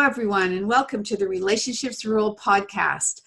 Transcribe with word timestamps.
Hello, 0.00 0.08
everyone, 0.08 0.52
and 0.54 0.66
welcome 0.66 1.02
to 1.02 1.14
the 1.14 1.28
Relationships 1.28 2.06
Rule 2.06 2.34
podcast. 2.34 3.20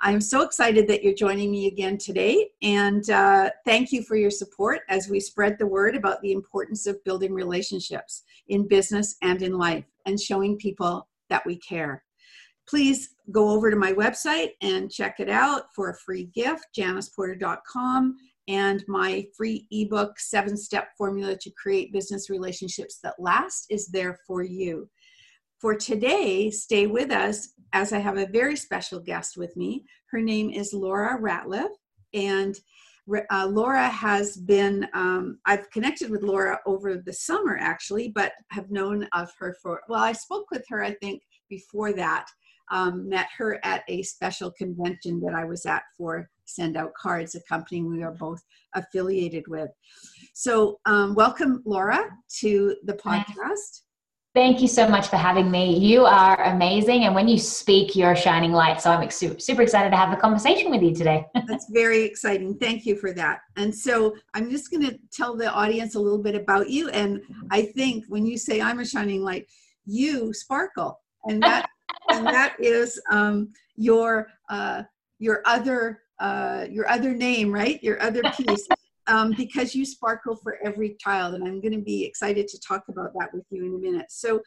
I'm 0.00 0.20
so 0.20 0.42
excited 0.42 0.88
that 0.88 1.04
you're 1.04 1.14
joining 1.14 1.52
me 1.52 1.68
again 1.68 1.98
today, 1.98 2.48
and 2.62 3.08
uh, 3.10 3.50
thank 3.64 3.92
you 3.92 4.02
for 4.02 4.16
your 4.16 4.32
support 4.32 4.80
as 4.88 5.08
we 5.08 5.20
spread 5.20 5.56
the 5.56 5.68
word 5.68 5.94
about 5.94 6.20
the 6.22 6.32
importance 6.32 6.88
of 6.88 7.02
building 7.04 7.32
relationships 7.32 8.24
in 8.48 8.66
business 8.66 9.14
and 9.22 9.40
in 9.40 9.56
life 9.56 9.84
and 10.04 10.18
showing 10.18 10.56
people 10.56 11.06
that 11.30 11.46
we 11.46 11.58
care. 11.58 12.02
Please 12.68 13.10
go 13.30 13.50
over 13.50 13.70
to 13.70 13.76
my 13.76 13.92
website 13.92 14.50
and 14.62 14.90
check 14.90 15.20
it 15.20 15.30
out 15.30 15.72
for 15.76 15.90
a 15.90 15.98
free 15.98 16.24
gift, 16.34 16.66
janiceporter.com, 16.76 18.16
and 18.48 18.82
my 18.88 19.24
free 19.36 19.68
ebook, 19.70 20.18
Seven 20.18 20.56
Step 20.56 20.88
Formula 20.98 21.36
to 21.40 21.50
Create 21.50 21.92
Business 21.92 22.28
Relationships 22.28 22.98
That 23.00 23.14
Last, 23.20 23.66
is 23.70 23.86
there 23.86 24.18
for 24.26 24.42
you. 24.42 24.88
For 25.60 25.74
today, 25.74 26.50
stay 26.50 26.86
with 26.86 27.10
us 27.10 27.54
as 27.72 27.94
I 27.94 27.98
have 27.98 28.18
a 28.18 28.26
very 28.26 28.56
special 28.56 29.00
guest 29.00 29.38
with 29.38 29.56
me. 29.56 29.86
Her 30.10 30.20
name 30.20 30.50
is 30.50 30.74
Laura 30.74 31.18
Ratliff, 31.18 31.70
and 32.12 32.54
uh, 33.30 33.46
Laura 33.46 33.88
has 33.88 34.36
been, 34.36 34.86
um, 34.92 35.38
I've 35.46 35.70
connected 35.70 36.10
with 36.10 36.22
Laura 36.22 36.58
over 36.66 36.96
the 36.96 37.12
summer 37.12 37.56
actually, 37.58 38.08
but 38.08 38.32
have 38.50 38.70
known 38.70 39.08
of 39.14 39.32
her 39.38 39.56
for, 39.62 39.80
well, 39.88 40.02
I 40.02 40.12
spoke 40.12 40.46
with 40.50 40.64
her, 40.68 40.84
I 40.84 40.92
think, 40.94 41.22
before 41.48 41.92
that. 41.94 42.26
Um, 42.72 43.08
met 43.08 43.28
her 43.38 43.60
at 43.64 43.84
a 43.86 44.02
special 44.02 44.50
convention 44.50 45.20
that 45.20 45.34
I 45.34 45.44
was 45.44 45.66
at 45.66 45.84
for 45.96 46.28
Send 46.46 46.76
Out 46.76 46.92
Cards, 47.00 47.36
a 47.36 47.42
company 47.42 47.84
we 47.84 48.02
are 48.02 48.10
both 48.10 48.42
affiliated 48.74 49.44
with. 49.46 49.70
So, 50.34 50.80
um, 50.84 51.14
welcome, 51.14 51.62
Laura, 51.64 52.10
to 52.40 52.76
the 52.84 52.94
podcast. 52.94 53.82
Thank 54.36 54.60
you 54.60 54.68
so 54.68 54.86
much 54.86 55.08
for 55.08 55.16
having 55.16 55.50
me. 55.50 55.78
You 55.78 56.04
are 56.04 56.42
amazing. 56.52 57.04
And 57.04 57.14
when 57.14 57.26
you 57.26 57.38
speak, 57.38 57.96
you're 57.96 58.12
a 58.12 58.16
shining 58.16 58.52
light. 58.52 58.82
So 58.82 58.90
I'm 58.90 59.08
super 59.08 59.62
excited 59.62 59.88
to 59.88 59.96
have 59.96 60.12
a 60.12 60.20
conversation 60.20 60.70
with 60.70 60.82
you 60.82 60.94
today. 60.94 61.24
That's 61.48 61.70
very 61.70 62.02
exciting. 62.02 62.58
Thank 62.58 62.84
you 62.84 62.96
for 62.96 63.14
that. 63.14 63.40
And 63.56 63.74
so 63.74 64.14
I'm 64.34 64.50
just 64.50 64.70
going 64.70 64.86
to 64.90 64.98
tell 65.10 65.38
the 65.38 65.50
audience 65.50 65.94
a 65.94 65.98
little 65.98 66.22
bit 66.22 66.34
about 66.34 66.68
you. 66.68 66.90
And 66.90 67.22
I 67.50 67.62
think 67.62 68.04
when 68.08 68.26
you 68.26 68.36
say 68.36 68.60
I'm 68.60 68.78
a 68.80 68.84
shining 68.84 69.22
light, 69.22 69.46
you 69.86 70.34
sparkle. 70.34 71.00
And 71.24 71.42
that, 71.42 71.70
and 72.10 72.26
that 72.26 72.56
is 72.58 73.00
um, 73.10 73.54
your, 73.76 74.28
uh, 74.50 74.82
your 75.18 75.40
other, 75.46 76.02
uh, 76.20 76.66
your 76.68 76.86
other 76.90 77.14
name, 77.14 77.50
right? 77.50 77.82
Your 77.82 78.02
other 78.02 78.20
piece 78.36 78.68
um, 79.06 79.32
because 79.36 79.74
you 79.74 79.84
sparkle 79.84 80.36
for 80.36 80.58
every 80.64 80.96
child. 81.00 81.34
And 81.34 81.44
I'm 81.44 81.60
going 81.60 81.72
to 81.72 81.84
be 81.84 82.04
excited 82.04 82.48
to 82.48 82.60
talk 82.60 82.84
about 82.88 83.12
that 83.18 83.30
with 83.32 83.44
you 83.50 83.64
in 83.64 83.74
a 83.74 83.78
minute. 83.78 84.06
So, 84.10 84.40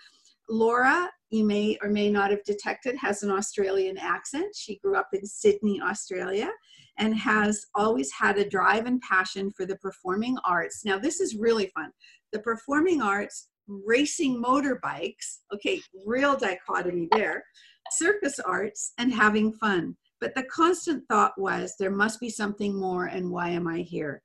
Laura, 0.49 1.09
you 1.29 1.43
may 1.45 1.77
or 1.81 1.89
may 1.89 2.09
not 2.09 2.31
have 2.31 2.43
detected, 2.43 2.95
has 2.97 3.21
an 3.21 3.29
Australian 3.29 3.97
accent. 3.97 4.55
She 4.55 4.79
grew 4.79 4.95
up 4.95 5.09
in 5.13 5.23
Sydney, 5.25 5.79
Australia, 5.79 6.49
and 6.97 7.15
has 7.15 7.67
always 7.75 8.11
had 8.11 8.37
a 8.37 8.49
drive 8.49 8.87
and 8.87 8.99
passion 9.01 9.51
for 9.55 9.65
the 9.65 9.77
performing 9.77 10.37
arts. 10.43 10.83
Now, 10.83 10.97
this 10.97 11.19
is 11.19 11.35
really 11.35 11.71
fun. 11.75 11.91
The 12.33 12.39
performing 12.39 13.01
arts, 13.01 13.47
racing 13.67 14.41
motorbikes, 14.41 15.39
okay, 15.53 15.81
real 16.05 16.35
dichotomy 16.35 17.07
there, 17.11 17.43
circus 17.91 18.39
arts, 18.39 18.93
and 18.97 19.13
having 19.13 19.53
fun. 19.53 19.95
But 20.19 20.35
the 20.35 20.43
constant 20.43 21.03
thought 21.07 21.33
was 21.37 21.75
there 21.79 21.91
must 21.91 22.19
be 22.19 22.29
something 22.29 22.75
more, 22.77 23.05
and 23.05 23.29
why 23.29 23.49
am 23.49 23.67
I 23.67 23.79
here? 23.81 24.21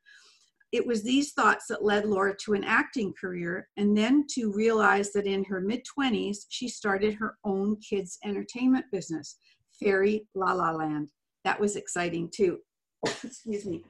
It 0.75 0.85
was 0.85 1.05
these 1.05 1.31
thoughts 1.31 1.67
that 1.69 1.85
led 1.85 2.05
Laura 2.05 2.35
to 2.39 2.55
an 2.55 2.65
acting 2.65 3.13
career 3.13 3.69
and 3.77 3.97
then 3.97 4.27
to 4.31 4.53
realize 4.53 5.13
that 5.13 5.25
in 5.25 5.45
her 5.45 5.61
mid 5.61 5.85
20s, 5.97 6.47
she 6.49 6.67
started 6.67 7.15
her 7.15 7.37
own 7.45 7.77
kids' 7.77 8.19
entertainment 8.25 8.87
business, 8.91 9.39
Fairy 9.81 10.27
La 10.35 10.53
La 10.53 10.73
Land. 10.73 11.13
That 11.45 11.61
was 11.61 11.77
exciting 11.77 12.29
too. 12.35 12.59
Excuse 13.07 13.67
me. 13.67 13.85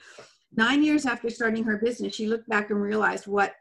Nine 0.55 0.85
years 0.85 1.07
after 1.07 1.31
starting 1.31 1.65
her 1.65 1.79
business, 1.79 2.15
she 2.15 2.27
looked 2.27 2.51
back 2.51 2.69
and 2.69 2.83
realized 2.83 3.27
what 3.27 3.55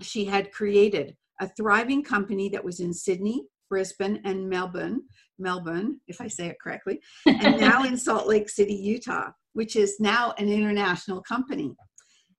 she 0.00 0.24
had 0.24 0.52
created 0.52 1.16
a 1.40 1.48
thriving 1.56 2.04
company 2.04 2.48
that 2.50 2.64
was 2.64 2.78
in 2.78 2.94
Sydney, 2.94 3.48
Brisbane, 3.68 4.20
and 4.24 4.48
Melbourne, 4.48 5.02
Melbourne, 5.40 6.00
if 6.06 6.20
I 6.20 6.28
say 6.28 6.46
it 6.46 6.60
correctly, 6.62 7.00
and 7.26 7.60
now 7.60 7.82
in 7.82 7.96
Salt 7.96 8.28
Lake 8.28 8.48
City, 8.48 8.74
Utah, 8.74 9.32
which 9.54 9.74
is 9.74 9.98
now 9.98 10.34
an 10.38 10.48
international 10.48 11.20
company 11.20 11.74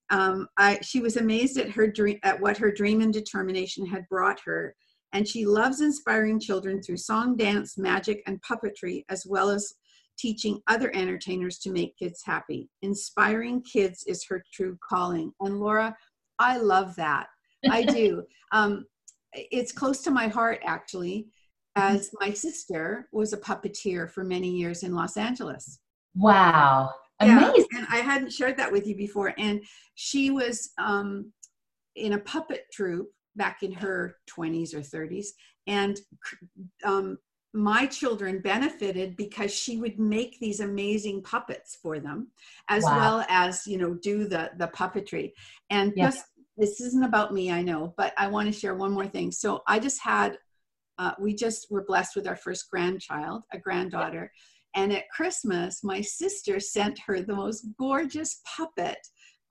um, 0.10 0.48
I, 0.58 0.80
she 0.82 1.00
was 1.00 1.18
amazed 1.18 1.58
at 1.58 1.70
her 1.70 1.88
dream, 1.88 2.20
at 2.24 2.40
what 2.40 2.58
her 2.58 2.72
dream 2.72 3.02
and 3.02 3.14
determination 3.14 3.86
had 3.86 4.08
brought 4.10 4.40
her. 4.46 4.76
And 5.14 5.28
she 5.28 5.46
loves 5.46 5.82
inspiring 5.82 6.40
children 6.40 6.82
through 6.82 6.98
song, 6.98 7.38
dance, 7.38 7.78
magic, 7.78 8.22
and 8.28 8.42
puppetry, 8.42 9.04
as 9.10 9.26
well 9.26 9.50
as 9.50 9.74
teaching 10.18 10.62
other 10.68 10.92
entertainers 10.94 11.58
to 11.60 11.72
make 11.72 11.98
kids 11.98 12.22
happy. 12.26 12.70
Inspiring 12.82 13.62
kids 13.62 14.04
is 14.08 14.26
her 14.30 14.44
true 14.54 14.78
calling. 14.88 15.32
And 15.40 15.60
Laura, 15.60 15.96
I 16.40 16.58
love 16.58 16.96
that. 16.96 17.28
I 17.70 17.84
do. 17.84 18.24
Um, 18.52 18.86
it's 19.34 19.74
close 19.74 20.02
to 20.04 20.12
my 20.12 20.28
heart, 20.28 20.62
actually, 20.64 21.28
as 21.76 22.10
my 22.22 22.32
sister 22.32 23.10
was 23.12 23.34
a 23.34 23.38
puppeteer 23.38 24.10
for 24.10 24.24
many 24.24 24.50
years 24.50 24.84
in 24.84 24.96
Los 24.96 25.18
Angeles. 25.18 25.80
Wow. 26.16 26.92
Amazing. 27.20 27.66
Yeah, 27.72 27.80
and 27.80 27.88
I 27.90 27.98
hadn't 27.98 28.34
shared 28.34 28.58
that 28.58 28.72
with 28.72 28.86
you 28.88 28.96
before. 28.96 29.34
And 29.38 29.64
she 29.96 30.32
was 30.32 30.72
um, 30.78 31.32
in 31.96 32.14
a 32.14 32.20
puppet 32.20 32.66
troupe 32.72 33.12
back 33.36 33.64
in 33.64 33.72
her 33.72 34.18
20s 34.36 34.74
or 34.74 34.80
30s. 34.80 35.28
And 35.68 36.00
um, 36.84 37.18
my 37.54 37.86
children 37.86 38.40
benefited 38.40 39.16
because 39.16 39.54
she 39.54 39.78
would 39.78 39.98
make 39.98 40.40
these 40.40 40.60
amazing 40.60 41.24
puppets 41.24 41.78
for 41.82 42.00
them, 42.00 42.28
as 42.70 42.84
wow. 42.84 42.98
well 42.98 43.26
as, 43.30 43.66
you 43.66 43.78
know, 43.78 43.94
do 43.94 44.26
the, 44.28 44.52
the 44.58 44.68
puppetry. 44.68 45.32
And 45.70 45.94
yes. 45.96 46.16
just, 46.16 46.26
this 46.58 46.82
isn't 46.82 47.04
about 47.04 47.34
me, 47.34 47.52
I 47.52 47.62
know, 47.62 47.94
but 47.98 48.14
I 48.18 48.28
want 48.28 48.48
to 48.48 48.58
share 48.58 48.76
one 48.76 48.92
more 48.92 49.08
thing. 49.08 49.32
So 49.32 49.64
I 49.68 49.80
just 49.80 50.02
had, 50.02 50.38
uh, 50.98 51.12
we 51.20 51.34
just 51.34 51.68
were 51.72 51.84
blessed 51.84 52.16
with 52.16 52.28
our 52.28 52.36
first 52.36 52.70
grandchild, 52.70 53.44
a 53.54 53.58
granddaughter. 53.58 54.32
And 54.76 54.92
at 54.92 55.10
Christmas, 55.10 55.84
my 55.84 56.02
sister 56.02 56.60
sent 56.60 57.00
her 57.08 57.22
the 57.22 57.36
most 57.36 57.66
gorgeous 57.80 58.42
puppet 58.58 58.98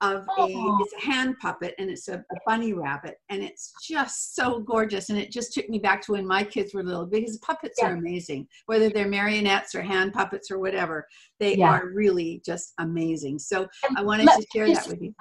of 0.01 0.25
a 0.37 0.45
it's 0.81 0.93
a 0.93 1.05
hand 1.05 1.35
puppet 1.41 1.73
and 1.79 1.89
it's 1.89 2.09
a, 2.09 2.17
a, 2.17 2.35
bunny 2.45 2.73
rabbit 2.73 3.15
and 3.29 3.41
it's 3.41 3.73
just 3.81 4.35
so 4.35 4.59
gorgeous. 4.59 5.09
And 5.09 5.17
it 5.17 5.31
just 5.31 5.53
took 5.53 5.69
me 5.69 5.79
back 5.79 6.01
to 6.03 6.11
when 6.11 6.27
my 6.27 6.43
kids 6.43 6.73
were 6.73 6.83
little 6.83 7.05
because 7.05 7.37
puppets 7.37 7.79
yeah. 7.81 7.89
are 7.89 7.95
amazing. 7.95 8.47
Whether 8.65 8.89
they're 8.89 9.07
marionettes 9.07 9.73
or 9.73 9.81
hand 9.81 10.13
puppets 10.13 10.51
or 10.51 10.59
whatever 10.59 11.07
they 11.39 11.55
yeah. 11.55 11.69
are 11.69 11.87
really 11.93 12.41
just 12.45 12.73
amazing. 12.79 13.39
So 13.39 13.67
i 13.95 14.03
wanted 14.03 14.27
to 14.27 14.45
share 14.53 14.67
that 14.67 14.87
with 14.87 15.01
you. 15.01 15.13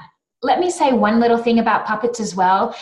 let 0.42 0.58
me 0.58 0.70
say 0.70 0.92
one 0.92 1.20
little 1.20 1.38
thing 1.38 1.60
about 1.60 1.86
puppets 1.86 2.18
as 2.18 2.34
well 2.34 2.76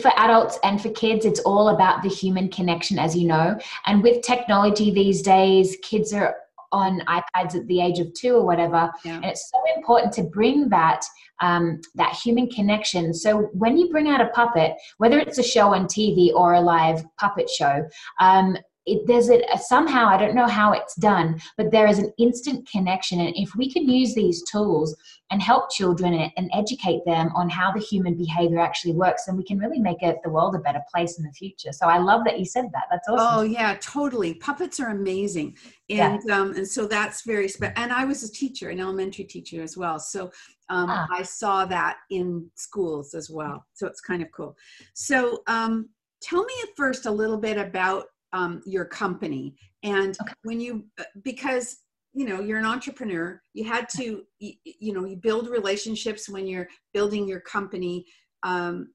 for 0.00 0.12
adults 0.16 0.58
and 0.64 0.80
for 0.80 0.90
kids, 0.90 1.24
it's 1.24 1.40
all 1.40 1.68
about 1.68 2.02
the 2.02 2.08
human 2.08 2.48
connection, 2.48 2.98
as 2.98 3.16
you 3.16 3.26
know. 3.26 3.58
And 3.86 4.02
with 4.02 4.22
technology 4.22 4.90
these 4.90 5.22
days, 5.22 5.76
kids 5.82 6.12
are 6.12 6.36
on 6.72 7.00
iPads 7.00 7.56
at 7.56 7.66
the 7.66 7.80
age 7.80 7.98
of 7.98 8.12
two 8.14 8.36
or 8.36 8.44
whatever, 8.44 8.90
yeah. 9.04 9.16
and 9.16 9.24
it's 9.24 9.50
so 9.50 9.58
important 9.76 10.12
to 10.14 10.22
bring 10.22 10.68
that 10.68 11.04
um, 11.40 11.80
that 11.94 12.12
human 12.12 12.48
connection. 12.48 13.14
So 13.14 13.48
when 13.54 13.76
you 13.76 13.88
bring 13.88 14.08
out 14.08 14.20
a 14.20 14.28
puppet, 14.28 14.74
whether 14.98 15.18
it's 15.18 15.38
a 15.38 15.42
show 15.42 15.74
on 15.74 15.86
TV 15.86 16.32
or 16.34 16.54
a 16.54 16.60
live 16.60 17.02
puppet 17.18 17.48
show, 17.48 17.88
um, 18.20 18.56
it, 18.92 19.06
there's 19.06 19.30
a, 19.30 19.40
somehow 19.58 20.06
i 20.06 20.16
don't 20.16 20.34
know 20.34 20.48
how 20.48 20.72
it's 20.72 20.94
done 20.96 21.40
but 21.56 21.70
there 21.70 21.86
is 21.86 21.98
an 21.98 22.12
instant 22.18 22.68
connection. 22.68 23.20
And 23.20 23.34
if 23.36 23.54
we 23.54 23.70
can 23.70 23.88
use 23.88 24.14
these 24.14 24.42
tools 24.42 24.96
and 25.30 25.40
help 25.42 25.70
children 25.70 26.14
and, 26.14 26.50
educate 26.52 27.00
them 27.06 27.30
on 27.36 27.48
how 27.48 27.70
the 27.70 27.78
human 27.78 28.14
behavior 28.14 28.58
actually 28.58 28.92
works 28.92 29.24
then 29.24 29.36
we 29.36 29.44
can 29.44 29.56
really 29.58 29.78
make 29.78 30.02
it, 30.02 30.18
the 30.24 30.30
world 30.30 30.56
a 30.56 30.58
better 30.58 30.82
place 30.92 31.16
in 31.16 31.24
the 31.24 31.30
future. 31.32 31.70
So 31.72 31.86
i 31.86 31.98
love 31.98 32.24
that 32.24 32.38
you 32.38 32.44
said 32.44 32.66
that. 32.72 32.84
That's 32.90 33.08
awesome. 33.08 33.38
Oh 33.38 33.42
yeah 33.42 33.76
totally. 33.80 34.34
Puppets 34.34 34.80
are 34.80 34.88
amazing. 34.88 35.56
And 35.88 36.20
yeah. 36.26 36.40
um, 36.40 36.54
and 36.54 36.66
so 36.66 36.86
that's 36.86 37.22
very 37.22 37.48
special 37.48 37.74
and 37.76 37.92
i 37.92 38.04
was 38.04 38.22
a 38.22 38.32
teacher 38.32 38.70
an 38.70 38.80
elementary 38.80 39.24
teacher 39.24 39.62
as 39.62 39.76
well. 39.76 39.98
So 40.00 40.24
um, 40.68 40.88
ah. 40.88 41.06
i 41.12 41.22
saw 41.22 41.64
that 41.66 41.98
in 42.10 42.50
schools 42.56 43.14
as 43.14 43.30
well. 43.30 43.64
So 43.74 43.86
it's 43.86 44.00
kind 44.00 44.22
of 44.22 44.28
cool. 44.32 44.56
So 44.94 45.42
um, 45.46 45.90
tell 46.20 46.42
me 46.44 46.54
at 46.64 46.70
first 46.76 47.06
a 47.06 47.10
little 47.10 47.38
bit 47.38 47.58
about 47.58 48.06
um, 48.32 48.62
your 48.66 48.84
company. 48.84 49.56
And 49.82 50.16
okay. 50.20 50.32
when 50.42 50.60
you 50.60 50.84
uh, 50.98 51.04
because 51.22 51.78
you 52.12 52.26
know 52.26 52.40
you're 52.40 52.58
an 52.58 52.66
entrepreneur 52.66 53.40
you 53.54 53.64
had 53.64 53.88
to 53.90 54.22
you, 54.40 54.52
you 54.64 54.92
know 54.92 55.04
you 55.04 55.16
build 55.16 55.48
relationships 55.48 56.28
when 56.28 56.46
you're 56.46 56.68
building 56.92 57.28
your 57.28 57.40
company. 57.40 58.06
Um, 58.42 58.90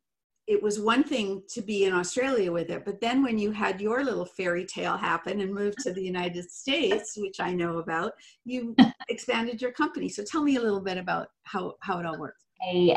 it 0.47 0.61
was 0.61 0.79
one 0.79 1.03
thing 1.03 1.41
to 1.49 1.59
be 1.59 1.85
in 1.85 1.93
australia 1.93 2.51
with 2.51 2.69
it 2.69 2.85
but 2.85 3.01
then 3.01 3.23
when 3.23 3.39
you 3.39 3.49
had 3.51 3.81
your 3.81 4.03
little 4.03 4.25
fairy 4.25 4.63
tale 4.63 4.95
happen 4.95 5.41
and 5.41 5.51
moved 5.51 5.79
to 5.79 5.91
the 5.91 6.03
united 6.03 6.47
states 6.51 7.13
which 7.17 7.39
i 7.39 7.51
know 7.51 7.79
about 7.79 8.11
you 8.43 8.75
expanded 9.09 9.61
your 9.61 9.71
company. 9.71 10.09
So 10.09 10.23
tell 10.23 10.43
me 10.43 10.55
a 10.55 10.61
little 10.61 10.81
bit 10.81 10.97
about 10.97 11.27
how 11.43 11.75
how 11.81 11.99
it 11.99 12.05
all 12.05 12.19
works 12.19 12.45
hey 12.61 12.95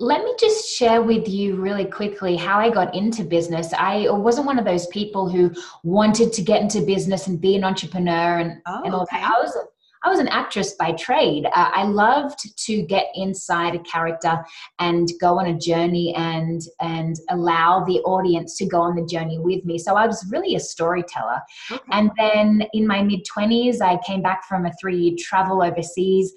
let 0.00 0.24
me 0.24 0.34
just 0.38 0.68
share 0.68 1.02
with 1.02 1.28
you 1.28 1.56
really 1.56 1.84
quickly 1.84 2.36
how 2.36 2.58
I 2.58 2.70
got 2.70 2.94
into 2.94 3.22
business. 3.22 3.72
I 3.72 4.10
wasn't 4.10 4.46
one 4.46 4.58
of 4.58 4.64
those 4.64 4.86
people 4.88 5.28
who 5.28 5.52
wanted 5.84 6.32
to 6.32 6.42
get 6.42 6.60
into 6.60 6.80
business 6.80 7.26
and 7.26 7.40
be 7.40 7.54
an 7.54 7.64
entrepreneur 7.64 8.38
and, 8.38 8.60
oh, 8.66 8.82
and 8.84 8.94
all 8.94 9.02
okay. 9.02 9.18
that. 9.18 9.30
I 9.30 9.40
was 9.40 9.56
I 10.04 10.10
was 10.10 10.18
an 10.18 10.28
actress 10.28 10.74
by 10.74 10.92
trade. 10.92 11.46
Uh, 11.46 11.70
I 11.72 11.84
loved 11.84 12.38
to 12.66 12.82
get 12.82 13.06
inside 13.14 13.74
a 13.74 13.78
character 13.78 14.44
and 14.78 15.08
go 15.18 15.38
on 15.38 15.46
a 15.46 15.58
journey 15.58 16.14
and 16.14 16.60
and 16.80 17.16
allow 17.30 17.84
the 17.84 18.00
audience 18.00 18.56
to 18.58 18.66
go 18.66 18.82
on 18.82 18.96
the 18.96 19.06
journey 19.06 19.38
with 19.38 19.64
me. 19.64 19.78
So 19.78 19.96
I 19.96 20.06
was 20.06 20.26
really 20.30 20.56
a 20.56 20.60
storyteller. 20.60 21.40
Okay. 21.72 21.82
And 21.90 22.10
then 22.18 22.64
in 22.74 22.86
my 22.86 23.02
mid 23.02 23.24
twenties, 23.24 23.80
I 23.80 23.98
came 24.06 24.20
back 24.20 24.44
from 24.46 24.66
a 24.66 24.72
three 24.78 24.98
year 24.98 25.16
travel 25.18 25.62
overseas 25.62 26.34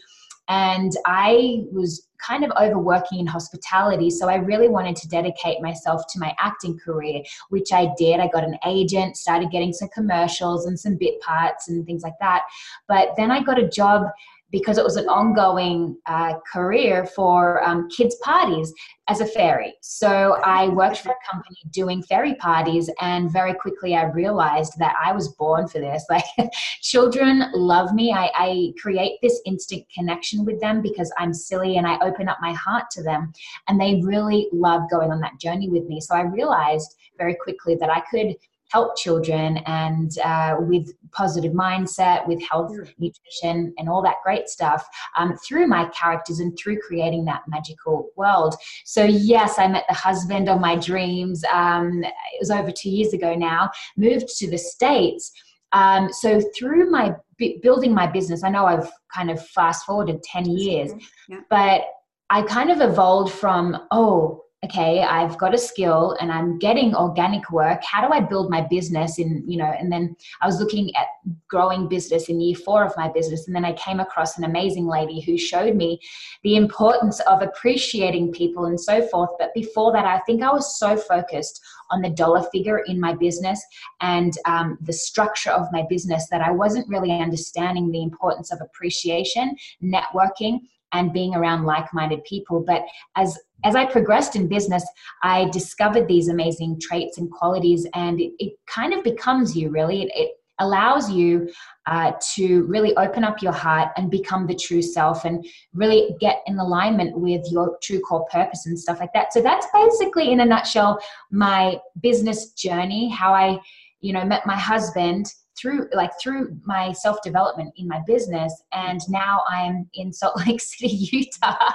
and 0.50 0.92
I 1.06 1.64
was 1.72 2.08
kind 2.26 2.44
of 2.44 2.52
overworking 2.60 3.20
in 3.20 3.28
hospitality. 3.28 4.10
So 4.10 4.28
I 4.28 4.36
really 4.36 4.70
wanted 4.70 4.96
to 4.98 5.08
dedicate 5.08 5.62
myself 5.62 6.04
to 6.14 6.20
my 6.20 6.34
acting 6.40 6.78
career, 6.78 7.22
which 7.50 7.72
I 7.72 7.94
did. 7.98 8.20
I 8.20 8.28
got 8.28 8.44
an 8.44 8.58
agent, 8.66 9.18
started 9.18 9.52
getting 9.52 9.74
some 9.74 9.90
commercials 9.90 10.66
and 10.66 10.80
some 10.80 10.96
bit 10.96 11.20
parts 11.22 11.70
and 11.70 11.86
things 11.86 12.04
like 12.04 12.18
that. 12.20 12.44
But 12.88 13.10
then 13.18 13.32
I 13.32 13.44
got 13.44 13.60
a 13.60 13.68
job 13.68 14.08
because 14.52 14.78
it 14.78 14.84
was 14.84 14.96
an 14.96 15.10
ongoing 15.10 15.98
uh, 16.06 16.36
career 16.52 17.06
for 17.06 17.64
um, 17.64 17.90
kids' 17.90 18.16
parties 18.24 18.74
as 19.10 19.22
a 19.22 19.26
fairy. 19.26 19.74
So 19.82 20.40
I 20.44 20.70
worked 20.70 20.98
for 20.98 21.10
a 21.10 21.30
company 21.30 21.58
doing 21.72 22.02
fairy 22.04 22.36
parties, 22.36 22.90
and 23.02 23.32
very 23.32 23.54
quickly 23.54 23.96
I 23.96 24.04
realized 24.04 24.74
that 24.80 24.96
I 25.04 25.12
was 25.12 25.30
born 25.36 25.68
for 25.68 25.80
this. 25.80 26.06
Like, 26.18 26.50
children 26.82 27.52
love 27.54 27.94
me. 27.94 28.12
I, 28.12 28.32
I 28.34 28.74
create 28.82 29.20
this 29.22 29.40
instant 29.46 29.84
connection 29.94 30.46
with 30.46 30.60
them 30.62 30.82
because 30.82 31.14
I'm 31.18 31.34
silly 31.34 31.78
and 31.78 31.86
I 31.86 32.00
open 32.00 32.28
up 32.30 32.38
my 32.42 32.54
heart 32.54 32.86
to 32.92 33.04
them, 33.04 33.34
and 33.68 33.80
they 33.80 34.02
really 34.04 34.48
love 34.52 34.90
going 34.90 35.12
on 35.12 35.20
that 35.20 35.40
journey 35.40 35.70
with 35.70 35.84
me. 35.84 36.00
So 36.00 36.16
I 36.16 36.22
realized 36.22 36.96
very 37.18 37.36
quickly 37.36 37.76
that 37.76 37.90
I 37.90 38.02
could 38.10 38.36
help 38.70 38.98
children 38.98 39.58
and 39.66 40.18
uh, 40.20 40.56
with 40.60 40.94
positive 41.12 41.54
mindset, 41.54 42.28
with 42.28 42.42
health, 42.44 42.72
nutrition, 42.98 43.74
and 43.78 43.90
all 43.90 44.02
that 44.02 44.16
great 44.24 44.50
stuff 44.50 44.86
um, 45.18 45.36
through 45.38 45.68
my 45.68 45.86
characters 45.90 46.40
and 46.40 46.58
through 46.58 46.80
creating 46.80 47.26
that 47.26 47.44
magical 47.48 48.10
world. 48.16 48.56
So, 48.86 49.04
yes, 49.04 49.58
I 49.58 49.68
met 49.68 49.86
the 49.88 49.96
husband 49.96 50.50
of 50.50 50.60
my 50.60 50.76
dreams. 50.76 51.44
Um, 51.52 52.04
it 52.04 52.40
was 52.40 52.52
over 52.52 52.72
two 52.72 52.90
years 52.90 53.14
ago 53.14 53.36
now, 53.36 53.70
moved 53.96 54.28
to 54.38 54.50
the 54.50 54.58
States. 54.58 55.32
Um, 55.72 56.12
so, 56.12 56.42
through 56.58 56.90
my 56.90 57.14
building 57.62 57.94
my 57.94 58.08
business, 58.08 58.44
I 58.44 58.50
know 58.50 58.66
I've 58.66 58.90
kind 59.14 59.30
of 59.30 59.46
fast 59.50 59.86
forwarded 59.86 60.24
10 60.24 60.46
years, 60.46 60.92
yeah. 61.30 61.40
but 61.50 61.82
I 62.30 62.42
kind 62.42 62.72
of 62.72 62.82
evolved 62.82 63.32
from, 63.32 63.78
oh, 63.92 64.44
okay 64.68 65.02
i've 65.02 65.38
got 65.38 65.54
a 65.54 65.58
skill 65.58 66.16
and 66.20 66.32
i'm 66.32 66.58
getting 66.60 66.96
organic 66.96 67.50
work. 67.52 67.82
How 67.84 68.06
do 68.06 68.14
i 68.14 68.20
build 68.20 68.50
my 68.50 68.62
business 68.62 69.20
in 69.20 69.44
you 69.48 69.58
know 69.58 69.74
and 69.80 69.92
then 69.92 70.16
i 70.42 70.46
was 70.46 70.60
looking 70.60 70.96
at 70.96 71.08
growing 71.48 71.88
business 71.88 72.30
in 72.30 72.40
year 72.40 72.56
four 72.56 72.84
of 72.84 72.94
my 72.98 73.10
business 73.10 73.48
and 73.48 73.56
then 73.56 73.66
i 73.66 73.74
came 73.74 74.00
across 74.00 74.38
an 74.38 74.44
amazing 74.44 74.88
lady 74.88 75.20
who 75.22 75.38
showed 75.38 75.76
me 75.76 76.00
the 76.44 76.56
importance 76.56 77.20
of 77.22 77.42
appreciating 77.42 78.32
people 78.32 78.66
and 78.66 78.80
so 78.80 79.06
forth. 79.08 79.30
But 79.40 79.54
before 79.54 79.92
that 79.94 80.06
i 80.06 80.20
think 80.20 80.44
i 80.44 80.52
was 80.52 80.78
so 80.80 80.98
focused 80.98 81.62
on 81.90 82.02
the 82.02 82.10
dollar 82.10 82.44
figure 82.52 82.80
in 82.80 83.00
my 83.00 83.14
business 83.14 83.64
and 84.02 84.34
um, 84.46 84.78
the 84.82 84.94
structure 84.94 85.52
of 85.52 85.72
my 85.72 85.84
business 85.90 86.28
that 86.30 86.42
i 86.42 86.52
wasn't 86.52 86.88
really 86.90 87.12
understanding 87.12 87.92
the 87.92 88.04
importance 88.04 88.52
of 88.52 88.60
appreciation 88.62 89.56
networking 89.82 90.60
and 90.94 91.14
being 91.14 91.36
around 91.36 91.66
like-minded 91.66 92.24
people. 92.24 92.64
But 92.66 92.84
as 93.16 93.38
as 93.64 93.76
i 93.76 93.84
progressed 93.84 94.36
in 94.36 94.48
business 94.48 94.86
i 95.24 95.46
discovered 95.50 96.08
these 96.08 96.28
amazing 96.28 96.80
traits 96.80 97.18
and 97.18 97.32
qualities 97.32 97.88
and 97.96 98.22
it, 98.22 98.32
it 98.38 98.54
kind 98.68 98.94
of 98.94 99.04
becomes 99.04 99.56
you 99.56 99.70
really. 99.70 100.04
It, 100.04 100.12
it 100.14 100.32
allows 100.60 101.12
you 101.12 101.50
uh, 101.86 102.14
to 102.34 102.64
really 102.64 102.96
open 102.98 103.24
up 103.24 103.42
your 103.42 103.52
heart 103.52 103.90
and 103.96 104.10
become 104.10 104.48
the 104.48 104.56
true 104.56 104.82
self 104.82 105.24
and 105.24 105.46
really 105.74 106.16
get 106.20 106.42
in 106.48 106.58
alignment 106.58 107.18
with 107.18 107.46
your 107.52 107.78
true 107.84 108.00
core 108.00 108.26
purpose 108.32 108.66
and 108.66 108.78
stuff 108.78 109.00
like 109.00 109.14
that. 109.14 109.32
So 109.34 109.42
that's 109.42 109.68
basically 109.74 110.32
in 110.32 110.40
a 110.40 110.46
nutshell 110.46 111.00
my 111.32 111.80
business 112.02 112.52
journey 112.54 113.10
how 113.10 113.34
i 113.34 113.60
you 114.02 114.14
know 114.14 114.24
met 114.24 114.46
my 114.46 114.56
husband 114.56 115.34
through 115.60 115.88
like 115.94 116.12
through 116.22 116.56
my 116.64 116.92
self 116.92 117.22
development 117.24 117.74
in 117.78 117.88
my 117.88 118.00
business 118.06 118.64
and 118.74 119.02
now 119.10 119.42
i'm 119.50 119.90
in 119.96 120.14
salt 120.14 120.38
lake 120.48 120.62
city 120.62 120.88
utah 121.12 121.70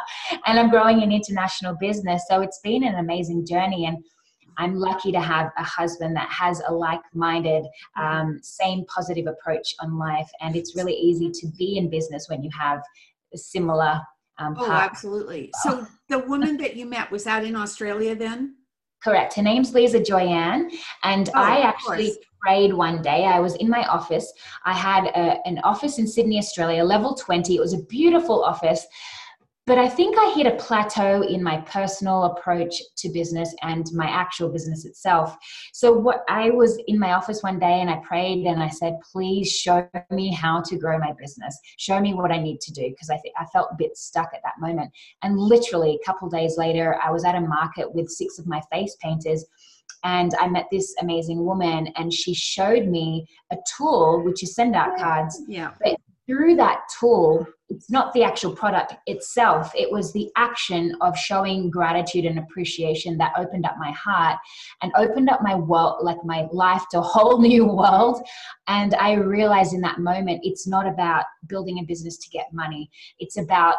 and 0.47 0.59
i'm 0.59 0.71
growing 0.71 1.03
an 1.03 1.13
international 1.13 1.75
business 1.81 2.25
so 2.29 2.41
it's 2.41 2.61
been 2.61 2.85
an 2.85 2.97
amazing 2.97 3.45
journey 3.45 3.87
and 3.87 3.99
i'm 4.59 4.75
lucky 4.75 5.13
to 5.13 5.21
have 5.21 5.51
a 5.59 5.65
husband 5.65 6.15
that 6.15 6.29
has 6.29 6.63
a 6.69 6.73
like-minded 6.73 7.65
um, 8.01 8.39
same 8.43 8.85
positive 8.87 9.27
approach 9.27 9.75
on 9.81 9.99
life 9.99 10.31
and 10.41 10.57
it's 10.57 10.77
really 10.77 10.95
easy 10.95 11.31
to 11.31 11.47
be 11.59 11.77
in 11.77 11.89
business 11.89 12.29
when 12.29 12.43
you 12.43 12.51
have 12.59 12.81
a 13.35 13.39
similar 13.39 14.01
um, 14.39 14.55
oh 14.59 14.71
absolutely 14.71 15.51
so 15.63 15.87
the 16.09 16.19
woman 16.19 16.57
that 16.57 16.77
you 16.77 16.87
met 16.87 17.11
was 17.11 17.25
that 17.25 17.45
in 17.45 17.57
australia 17.57 18.15
then 18.15 18.55
Correct. 19.03 19.35
Her 19.35 19.43
name's 19.43 19.75
Lisa 19.75 20.01
Joyanne. 20.01 20.71
And 21.03 21.29
oh, 21.31 21.33
I 21.35 21.61
actually 21.61 22.17
prayed 22.43 22.73
one 22.73 23.03
day. 23.03 23.25
I 23.25 23.41
was 23.41 23.55
in 23.57 23.69
my 23.69 23.85
office. 23.85 24.33
I 24.65 24.73
had 24.73 25.07
a, 25.07 25.39
an 25.47 25.61
office 25.65 25.99
in 25.99 26.07
Sydney, 26.07 26.39
Australia, 26.39 26.85
level 26.85 27.15
20. 27.15 27.55
It 27.55 27.61
was 27.61 27.73
a 27.73 27.83
beautiful 27.85 28.43
office. 28.45 28.87
But 29.65 29.79
I 29.79 29.89
think 29.89 30.17
I 30.19 30.35
hit 30.35 30.49
a 30.49 30.57
plateau 30.57 31.23
in 31.23 31.41
my 31.41 31.59
personal 31.59 32.25
approach 32.25 32.83
to 32.97 33.09
business 33.11 33.55
and 33.63 33.87
my 33.93 34.07
actual 34.07 34.49
business 34.49 34.85
itself. 34.85 35.37
So 35.73 35.93
what 35.93 36.25
I 36.29 36.51
was 36.51 36.83
in 36.89 36.99
my 36.99 37.13
office 37.13 37.45
one 37.45 37.61
day 37.61 37.81
and 37.81 37.89
I 37.89 37.99
prayed 37.99 38.45
and 38.45 38.61
I 38.61 38.69
said, 38.69 38.99
"Please 39.13 39.53
show 39.53 39.89
me 40.11 40.35
how 40.35 40.63
to 40.63 40.77
grow 40.77 40.99
my 40.99 41.13
business. 41.13 41.57
Show 41.79 42.01
me 42.01 42.13
what 42.13 42.33
I 42.33 42.39
need 42.39 42.61
to 42.61 42.73
do," 42.73 42.91
because 42.91 43.09
I 43.09 43.19
th- 43.19 43.35
I 43.39 43.45
felt 43.47 43.69
a 43.71 43.77
bit 43.77 43.97
stuck 43.97 44.35
at 44.35 44.43
that 44.43 44.59
moment. 44.59 44.91
And 45.23 45.39
literally 45.39 45.95
a 45.95 46.05
couple 46.05 46.29
days 46.29 46.59
later, 46.59 46.99
I 47.01 47.13
was 47.13 47.25
at 47.25 47.37
a 47.37 47.41
market 47.41 47.95
with 47.95 48.11
six 48.11 48.41
of 48.41 48.49
my 48.49 48.61
face 48.73 48.97
painters 49.01 49.45
and 50.05 50.33
I 50.41 50.49
met 50.49 50.67
this 50.71 50.95
amazing 51.01 51.45
woman, 51.45 51.89
and 51.97 52.13
she 52.13 52.35
showed 52.35 52.87
me 52.87 53.27
a 53.53 53.57
tool 53.77 54.23
which 54.25 54.43
is 54.43 54.55
send 54.55 54.75
out 54.75 54.97
cards. 54.99 55.41
Yeah. 55.47 55.73
But 55.83 55.97
through 56.27 56.57
that 56.57 56.81
tool, 57.01 57.47
it's 57.69 57.91
not 57.91 58.13
the 58.13 58.23
actual 58.23 58.55
product 58.55 58.95
itself, 59.07 59.73
it 59.75 59.91
was 59.91 60.13
the 60.13 60.31
action 60.37 60.95
of 61.01 61.17
showing 61.17 61.71
gratitude 61.71 62.27
and 62.27 62.39
appreciation 62.39 63.17
that 63.19 63.33
opened 63.37 63.65
up 63.65 63.77
my 63.79 63.91
heart 63.93 64.39
and 64.83 64.93
opened 64.97 65.31
up 65.31 65.41
my 65.43 65.55
world, 65.55 65.99
like 66.03 66.23
my 66.25 66.47
life 66.53 66.85
to 66.91 66.99
a 66.99 67.03
whole 67.15 67.41
new 67.41 67.67
world. 67.67 68.23
And 68.69 68.95
I 68.95 69.15
realized 69.15 69.73
in 69.73 69.81
that 69.83 69.99
moment, 69.99 70.41
it's 70.43 70.67
not 70.67 70.87
about 70.87 71.25
building 71.47 71.79
a 71.79 71.85
business 71.85 72.19
to 72.19 72.31
get 72.31 72.47
money, 72.53 72.91
it's 73.19 73.39
about 73.39 73.77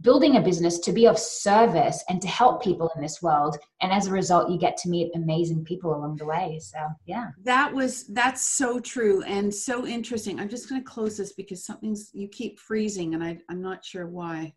building 0.00 0.36
a 0.36 0.40
business 0.40 0.78
to 0.78 0.92
be 0.92 1.06
of 1.06 1.18
service 1.18 2.04
and 2.08 2.22
to 2.22 2.28
help 2.28 2.62
people 2.62 2.90
in 2.94 3.02
this 3.02 3.20
world. 3.22 3.56
And 3.82 3.92
as 3.92 4.06
a 4.06 4.12
result 4.12 4.50
you 4.50 4.58
get 4.58 4.76
to 4.78 4.88
meet 4.88 5.10
amazing 5.14 5.64
people 5.64 5.94
along 5.94 6.16
the 6.16 6.26
way. 6.26 6.60
So 6.62 6.78
yeah. 7.06 7.30
That 7.42 7.72
was 7.72 8.06
that's 8.06 8.42
so 8.42 8.78
true 8.78 9.22
and 9.22 9.52
so 9.52 9.86
interesting. 9.86 10.38
I'm 10.38 10.48
just 10.48 10.68
going 10.68 10.80
to 10.80 10.88
close 10.88 11.16
this 11.16 11.32
because 11.32 11.64
something's 11.64 12.10
you 12.12 12.28
keep 12.28 12.58
freezing 12.58 13.14
and 13.14 13.22
I, 13.22 13.38
i'm 13.48 13.60
not 13.60 13.84
sure 13.84 14.06
why. 14.06 14.54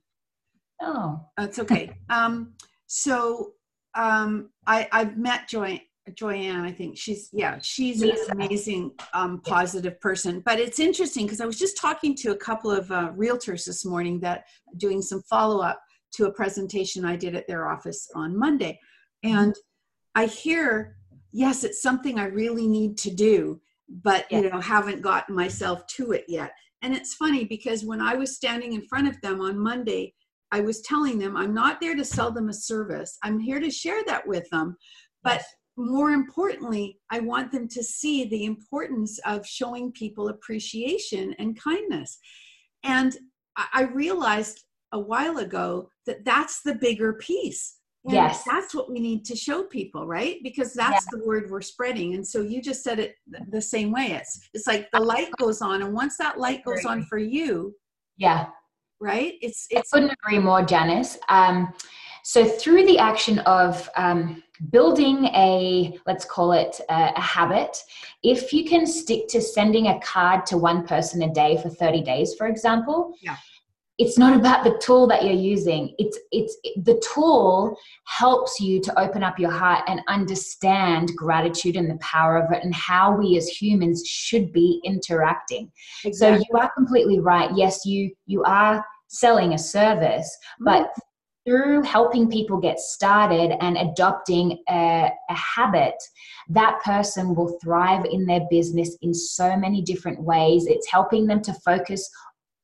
Oh. 0.82 1.20
That's 1.38 1.60
okay. 1.60 1.98
Um 2.10 2.54
so 2.88 3.54
um 3.96 4.50
i 4.68 4.88
i've 4.92 5.18
met 5.18 5.48
joy 5.48 5.82
Joanne, 6.16 6.66
I 6.66 6.72
think 6.72 6.98
she's 6.98 7.30
yeah, 7.32 7.60
she's 7.62 8.02
an 8.02 8.16
amazing 8.32 8.92
um, 9.14 9.42
positive 9.42 10.00
person. 10.02 10.42
But 10.46 10.60
it's 10.60 10.80
interesting 10.80 11.26
because 11.26 11.40
I 11.40 11.46
was 11.46 11.58
just 11.58 11.78
talking 11.78 12.14
to 12.18 12.32
a 12.32 12.38
couple 12.38 12.72
of 12.72 12.92
uh, 12.92 13.12
realtors 13.16 13.66
this 13.66 13.86
morning 13.86 14.20
that 14.20 14.44
doing 14.78 15.02
some 15.02 15.22
follow 15.30 15.62
up 15.62 15.82
to 16.16 16.26
a 16.26 16.32
presentation 16.32 17.06
I 17.06 17.16
did 17.16 17.36
at 17.36 17.48
their 17.48 17.70
office 17.70 18.10
on 18.16 18.38
Monday, 18.38 18.78
and 19.24 19.56
I 20.16 20.26
hear 20.26 20.98
yes, 21.32 21.64
it's 21.64 21.82
something 21.82 22.20
I 22.20 22.26
really 22.26 22.68
need 22.68 22.98
to 23.00 23.10
do, 23.10 23.62
but 23.88 24.30
you 24.30 24.50
know 24.50 24.60
haven't 24.60 25.02
gotten 25.02 25.34
myself 25.34 25.88
to 25.88 26.12
it 26.12 26.26
yet. 26.28 26.52
And 26.82 26.94
it's 26.94 27.14
funny 27.14 27.46
because 27.46 27.86
when 27.86 28.02
I 28.02 28.16
was 28.16 28.36
standing 28.36 28.74
in 28.74 28.86
front 28.88 29.08
of 29.08 29.20
them 29.22 29.40
on 29.40 29.58
Monday, 29.58 30.14
I 30.52 30.60
was 30.60 30.82
telling 30.82 31.18
them 31.18 31.38
I'm 31.38 31.54
not 31.54 31.80
there 31.80 31.96
to 31.96 32.04
sell 32.04 32.30
them 32.30 32.50
a 32.50 32.54
service. 32.54 33.18
I'm 33.24 33.40
here 33.40 33.62
to 33.62 33.72
share 33.72 34.04
that 34.06 34.28
with 34.28 34.50
them. 34.50 34.76
But 35.24 35.38
yes. 35.38 35.46
More 35.78 36.12
importantly, 36.12 37.00
I 37.10 37.20
want 37.20 37.52
them 37.52 37.68
to 37.70 37.84
see 37.84 38.26
the 38.26 38.46
importance 38.46 39.20
of 39.26 39.46
showing 39.46 39.92
people 39.92 40.30
appreciation 40.30 41.36
and 41.40 41.60
kindness. 41.60 42.20
And 42.84 43.16
I 43.56 43.84
realized 43.84 44.66
a 44.92 45.00
while 45.00 45.38
ago 45.38 45.90
that 46.06 46.26
that's 46.26 46.62
the 46.62 46.76
bigger 46.76 47.14
piece. 47.14 47.78
And 48.06 48.14
yes. 48.14 48.44
That's 48.44 48.76
what 48.76 48.92
we 48.92 49.00
need 49.00 49.24
to 49.26 49.36
show 49.36 49.64
people, 49.64 50.06
right? 50.06 50.38
Because 50.44 50.74
that's 50.74 51.06
yeah. 51.06 51.18
the 51.18 51.26
word 51.26 51.50
we're 51.50 51.62
spreading. 51.62 52.16
And 52.16 52.28
so 52.28 52.42
you 52.42 52.62
just 52.62 52.84
said 52.84 53.00
it 53.00 53.16
the 53.50 53.62
same 53.62 53.92
way. 53.92 54.12
It's 54.12 54.50
it's 54.54 54.68
like 54.68 54.92
the 54.92 55.00
light 55.00 55.30
goes 55.40 55.62
on 55.62 55.82
and 55.82 55.94
once 55.94 56.18
that 56.18 56.38
light 56.38 56.66
goes 56.66 56.84
on 56.86 57.04
for 57.04 57.18
you, 57.18 57.74
yeah. 58.18 58.48
Right? 59.00 59.36
It's 59.42 59.68
it's 59.70 59.94
I 59.94 59.98
couldn't 59.98 60.18
agree 60.22 60.40
more, 60.40 60.64
Janice. 60.64 61.18
Um 61.30 61.74
so 62.24 62.46
through 62.46 62.86
the 62.86 63.00
action 63.00 63.40
of 63.40 63.90
um, 63.98 64.43
building 64.70 65.26
a 65.26 65.98
let's 66.06 66.26
call 66.26 66.52
it 66.52 66.80
a, 66.90 67.14
a, 67.16 67.22
habit. 67.22 67.78
If 68.24 68.54
you 68.54 68.66
can 68.66 68.86
stick 68.86 69.28
to 69.30 69.42
sending 69.42 69.88
a 69.88 70.00
card 70.00 70.46
to 70.48 70.58
one 70.58 70.86
person 70.86 71.24
a 71.24 71.34
day 71.34 71.60
for 71.62 71.70
30 71.70 72.04
days 72.04 72.36
for 72.36 72.48
example 72.48 73.16
yeah. 73.22 73.36
it's 73.98 74.18
not 74.18 74.38
about 74.38 74.64
the 74.64 74.78
tool 74.80 75.08
that 75.08 75.24
you're 75.24 75.34
using. 75.34 75.96
It's 75.98 76.20
it's 76.32 76.56
the 76.84 77.02
tool 77.14 77.76
helps 78.06 78.60
you 78.60 78.80
to 78.82 79.00
open 79.00 79.24
up 79.24 79.40
your 79.40 79.52
heart 79.52 79.84
and 79.88 80.02
understand 80.08 81.12
gratitude 81.16 81.76
and 81.76 81.90
the 81.90 81.98
power 81.98 82.38
of 82.38 82.52
it 82.52 82.64
and 82.64 82.74
how 82.76 83.16
we 83.16 83.38
as 83.38 83.48
humans 83.48 84.04
should 84.06 84.54
be 84.54 84.82
interacting. 84.84 85.72
Exactly. 86.06 86.40
so 86.40 86.46
you 86.50 86.60
are 86.60 86.72
completely 86.74 87.20
right. 87.20 87.50
Yes 87.56 87.86
you 87.86 88.12
you 88.28 88.44
are 88.44 88.86
selling 89.08 89.54
a 89.54 89.58
service 89.58 90.38
mm-hmm. 90.62 90.66
but 90.66 90.94
through 91.46 91.84
helping 91.84 92.30
people 92.30 92.58
get 92.58 92.80
started 92.80 93.56
and 93.62 93.78
adopting 93.78 94.64
a, 94.70 95.12
a, 95.30 95.34
habit, 95.34 95.96
that 96.50 96.80
person 96.84 97.36
will 97.36 97.58
thrive 97.62 98.06
in 98.06 98.26
their 98.26 98.42
business 98.50 98.98
in 99.02 99.14
so 99.14 99.58
many 99.58 99.82
different 99.82 100.22
ways. 100.22 100.68
It's 100.68 100.90
helping 100.90 101.28
them 101.28 101.42
to 101.42 101.54
focus 101.66 102.10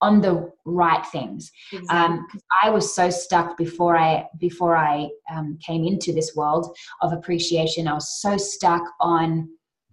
on 0.01 0.21
the 0.21 0.49
right 0.65 1.05
things. 1.07 1.51
Exactly. 1.73 1.97
Um, 1.97 2.27
I 2.63 2.69
was 2.69 2.95
so 2.95 3.09
stuck 3.09 3.57
before 3.57 3.97
I 3.97 4.27
before 4.39 4.77
I 4.77 5.09
um, 5.33 5.57
came 5.65 5.83
into 5.83 6.13
this 6.13 6.35
world 6.35 6.73
of 7.01 7.11
appreciation. 7.11 7.87
I 7.87 7.93
was 7.93 8.21
so 8.21 8.37
stuck 8.37 8.83
on 9.01 9.49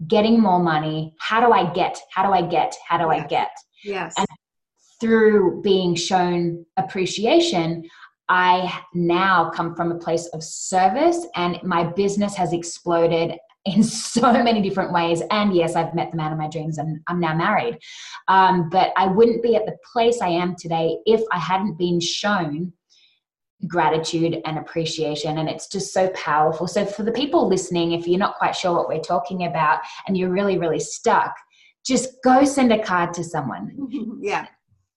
getting 0.07 0.40
more 0.40 0.61
money. 0.61 1.14
How 1.19 1.45
do 1.45 1.52
I 1.52 1.73
get? 1.73 1.99
How 2.12 2.25
do 2.25 2.33
I 2.33 2.43
get? 2.43 2.75
How 2.87 2.99
do. 2.99 3.09
I 3.09 3.26
get? 3.26 3.50
Yes. 3.83 4.14
And 4.16 4.26
through 5.00 5.61
being 5.62 5.95
shown 5.95 6.64
appreciation, 6.76 7.88
I 8.28 8.80
now 8.92 9.50
come 9.50 9.75
from 9.75 9.92
a 9.92 9.99
place 9.99 10.26
of 10.28 10.42
service, 10.42 11.26
and 11.35 11.59
my 11.62 11.85
business 11.85 12.35
has 12.35 12.52
exploded 12.52 13.38
in 13.66 13.83
so 13.83 14.33
many 14.33 14.62
different 14.62 14.92
ways. 14.92 15.23
And 15.30 15.54
yes, 15.54 15.76
I've 15.76 15.95
met 15.95 16.11
the 16.11 16.16
man 16.16 16.33
of 16.33 16.38
my 16.38 16.49
dreams 16.49 16.78
and 16.78 17.00
I'm 17.09 17.21
now 17.21 17.35
married. 17.35 17.78
Um, 18.28 18.68
but 18.71 18.92
I 18.97 19.09
wouldn't 19.09 19.42
be 19.42 19.56
at 19.56 19.66
the 19.66 19.76
place 19.92 20.21
I 20.21 20.28
am 20.28 20.54
today 20.56 20.97
if 21.04 21.21
I 21.33 21.38
hadn't 21.38 21.76
been 21.76 22.00
shown 22.00 22.73
gratitude 23.66 24.38
and 24.45 24.59
appreciation. 24.59 25.38
And 25.38 25.49
it's 25.49 25.68
just 25.68 25.92
so 25.92 26.09
powerful. 26.11 26.68
So, 26.68 26.85
for 26.85 27.02
the 27.02 27.12
people 27.12 27.49
listening, 27.49 27.92
if 27.92 28.06
you're 28.06 28.18
not 28.18 28.37
quite 28.37 28.54
sure 28.54 28.73
what 28.73 28.88
we're 28.88 29.00
talking 29.00 29.47
about 29.47 29.80
and 30.06 30.16
you're 30.16 30.30
really, 30.30 30.59
really 30.59 30.80
stuck, 30.80 31.35
just 31.85 32.11
go 32.23 32.45
send 32.45 32.73
a 32.73 32.83
card 32.83 33.14
to 33.14 33.25
someone. 33.25 34.18
yeah 34.21 34.47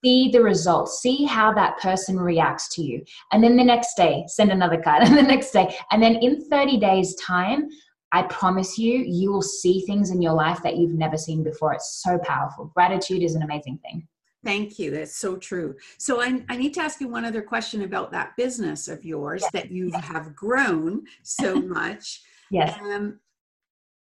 see 0.03 0.29
the 0.31 0.41
results 0.41 1.01
see 1.01 1.25
how 1.25 1.53
that 1.53 1.77
person 1.79 2.19
reacts 2.19 2.73
to 2.73 2.81
you 2.81 3.03
and 3.31 3.43
then 3.43 3.55
the 3.55 3.63
next 3.63 3.95
day 3.95 4.23
send 4.27 4.51
another 4.51 4.81
card 4.81 5.03
and 5.07 5.17
the 5.17 5.21
next 5.21 5.51
day 5.51 5.75
and 5.91 6.01
then 6.01 6.15
in 6.17 6.43
30 6.49 6.79
days 6.79 7.15
time 7.15 7.67
I 8.11 8.23
promise 8.23 8.77
you, 8.77 9.03
you 9.03 9.31
will 9.31 9.41
see 9.41 9.81
things 9.81 10.09
in 10.09 10.21
your 10.21 10.33
life 10.33 10.63
that 10.63 10.77
you've 10.77 10.95
never 10.95 11.17
seen 11.17 11.43
before. 11.43 11.73
It's 11.73 12.01
so 12.03 12.17
powerful. 12.17 12.71
Gratitude 12.73 13.21
is 13.21 13.35
an 13.35 13.43
amazing 13.43 13.79
thing. 13.83 14.07
Thank 14.43 14.79
you. 14.79 14.89
That's 14.89 15.15
so 15.15 15.35
true. 15.35 15.75
So 15.97 16.21
I, 16.21 16.43
I 16.49 16.55
need 16.55 16.73
to 16.75 16.81
ask 16.81 17.01
you 17.01 17.07
one 17.07 17.25
other 17.25 17.41
question 17.41 17.83
about 17.83 18.11
that 18.11 18.35
business 18.37 18.87
of 18.87 19.03
yours 19.03 19.41
yes. 19.41 19.51
that 19.51 19.71
you 19.71 19.91
have 19.91 20.35
grown 20.35 21.03
so 21.23 21.55
much. 21.61 22.21
yes. 22.49 22.79
Um, 22.81 23.19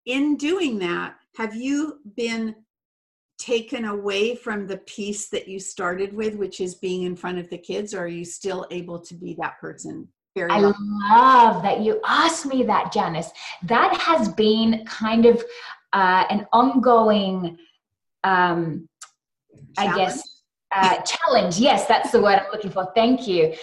in 0.06 0.36
doing 0.36 0.78
that, 0.78 1.16
have 1.36 1.54
you 1.54 1.98
been 2.16 2.54
taken 3.38 3.84
away 3.86 4.34
from 4.34 4.66
the 4.66 4.78
piece 4.78 5.28
that 5.28 5.48
you 5.48 5.60
started 5.60 6.12
with, 6.12 6.34
which 6.34 6.60
is 6.60 6.74
being 6.74 7.04
in 7.04 7.16
front 7.16 7.38
of 7.38 7.48
the 7.50 7.58
kids, 7.58 7.94
or 7.94 8.00
are 8.00 8.08
you 8.08 8.24
still 8.24 8.66
able 8.70 8.98
to 8.98 9.14
be 9.14 9.34
that 9.38 9.58
person 9.60 10.08
very 10.38 10.50
I 10.50 10.60
love 10.60 11.62
that 11.62 11.80
you 11.80 12.00
asked 12.06 12.46
me 12.46 12.62
that, 12.64 12.92
Janice. 12.92 13.30
That 13.64 13.96
has 13.96 14.28
been 14.30 14.84
kind 14.86 15.26
of 15.26 15.42
uh, 15.92 16.24
an 16.30 16.46
ongoing, 16.52 17.58
um, 18.24 18.88
I 19.76 19.96
guess, 19.96 20.22
uh, 20.74 21.00
challenge. 21.02 21.58
Yes, 21.58 21.86
that's 21.86 22.12
the 22.12 22.20
word 22.20 22.38
I'm 22.38 22.52
looking 22.52 22.70
for. 22.70 22.90
Thank 22.94 23.26
you. 23.26 23.54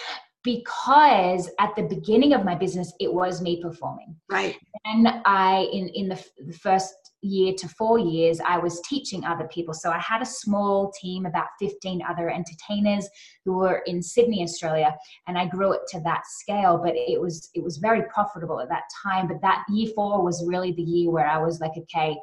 Because 0.43 1.49
at 1.59 1.75
the 1.75 1.83
beginning 1.83 2.33
of 2.33 2.45
my 2.45 2.55
business, 2.55 2.93
it 2.99 3.11
was 3.11 3.41
me 3.41 3.61
performing. 3.61 4.15
Right. 4.29 4.57
And 4.85 5.07
I, 5.25 5.67
in 5.71 5.89
in 5.89 6.07
the, 6.09 6.23
the 6.45 6.53
first 6.53 6.93
year 7.25 7.53
to 7.57 7.67
four 7.67 7.99
years, 7.99 8.39
I 8.45 8.57
was 8.57 8.81
teaching 8.81 9.25
other 9.25 9.47
people. 9.47 9.73
So 9.73 9.91
I 9.91 9.99
had 9.99 10.21
a 10.21 10.25
small 10.25 10.91
team, 11.01 11.25
about 11.25 11.47
15 11.59 12.01
other 12.07 12.29
entertainers 12.29 13.07
who 13.43 13.57
were 13.57 13.83
in 13.87 14.01
Sydney, 14.01 14.43
Australia, 14.43 14.95
and 15.27 15.37
I 15.37 15.47
grew 15.47 15.73
it 15.73 15.81
to 15.89 15.99
that 16.01 16.21
scale. 16.27 16.79
But 16.83 16.93
it 16.95 17.19
was 17.19 17.49
it 17.53 17.63
was 17.63 17.77
very 17.77 18.03
profitable 18.03 18.59
at 18.59 18.69
that 18.69 18.83
time. 19.03 19.27
But 19.27 19.41
that 19.41 19.63
year 19.69 19.91
four 19.95 20.23
was 20.23 20.45
really 20.47 20.71
the 20.71 20.83
year 20.83 21.11
where 21.11 21.27
I 21.27 21.37
was 21.37 21.59
like, 21.59 21.73
okay, 21.77 22.15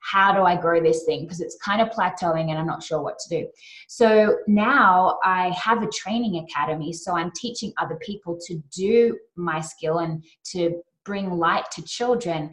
how 0.00 0.32
do 0.32 0.42
I 0.42 0.56
grow 0.56 0.80
this 0.80 1.04
thing? 1.04 1.22
Because 1.22 1.40
it's 1.40 1.56
kind 1.56 1.82
of 1.82 1.88
plateauing 1.88 2.50
and 2.50 2.58
I'm 2.58 2.66
not 2.66 2.82
sure 2.82 3.02
what 3.02 3.18
to 3.18 3.28
do. 3.28 3.48
So 3.88 4.38
now 4.46 5.18
I 5.24 5.50
have 5.50 5.82
a 5.82 5.88
training 5.88 6.46
academy. 6.48 6.92
So 6.92 7.16
I'm 7.16 7.32
teaching 7.32 7.72
other 7.78 7.96
people 7.96 8.38
to 8.46 8.62
do 8.74 9.18
my 9.36 9.60
skill 9.60 9.98
and 9.98 10.24
to 10.52 10.80
bring 11.04 11.30
light 11.30 11.64
to 11.72 11.82
children 11.82 12.50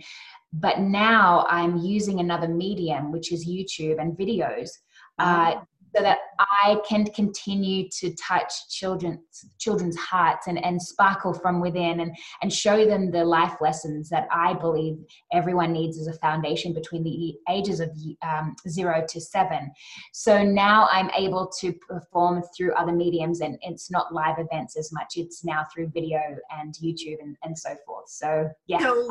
but 0.60 0.80
now 0.80 1.46
i'm 1.50 1.78
using 1.78 2.20
another 2.20 2.48
medium 2.48 3.12
which 3.12 3.32
is 3.32 3.48
youtube 3.48 4.00
and 4.00 4.18
videos 4.18 4.70
uh, 5.20 5.56
so 5.96 6.02
that 6.02 6.18
i 6.40 6.78
can 6.88 7.06
continue 7.06 7.88
to 7.90 8.14
touch 8.16 8.52
children's 8.70 9.20
children's 9.60 9.98
hearts 9.98 10.48
and, 10.48 10.64
and 10.64 10.82
sparkle 10.82 11.34
from 11.34 11.62
within 11.62 12.02
and, 12.02 12.16
and 12.42 12.52
show 12.52 12.86
them 12.86 13.12
the 13.12 13.24
life 13.24 13.56
lessons 13.62 14.10
that 14.10 14.28
i 14.32 14.54
believe 14.54 14.98
everyone 15.32 15.72
needs 15.72 16.00
as 16.00 16.08
a 16.08 16.14
foundation 16.20 16.74
between 16.74 17.04
the 17.04 17.36
ages 17.50 17.80
of 17.80 17.90
um, 18.22 18.56
zero 18.68 19.06
to 19.08 19.22
seven. 19.22 19.72
So 20.14 20.44
now 20.44 20.88
i'm 20.92 21.10
able 21.12 21.52
to 21.60 21.74
perform 21.74 22.44
through 22.56 22.74
other 22.74 22.92
mediums 22.92 23.42
and 23.42 23.58
it's 23.62 23.90
not 23.92 24.14
live 24.14 24.38
events 24.38 24.78
as 24.78 24.92
much. 24.92 25.14
It's 25.16 25.44
now 25.44 25.66
through 25.74 25.92
video 25.94 26.20
and 26.52 26.74
youtube 26.76 27.22
and, 27.22 27.36
and 27.44 27.58
so 27.58 27.76
forth. 27.86 28.10
So 28.10 28.50
yeah 28.68 28.80
so 28.80 29.08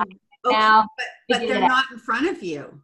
Okay, 0.47 0.57
now, 0.57 0.87
but, 0.97 1.07
but 1.29 1.49
they're 1.49 1.61
not 1.61 1.85
in 1.93 1.99
front 1.99 2.29
of 2.29 2.43
you. 2.43 2.81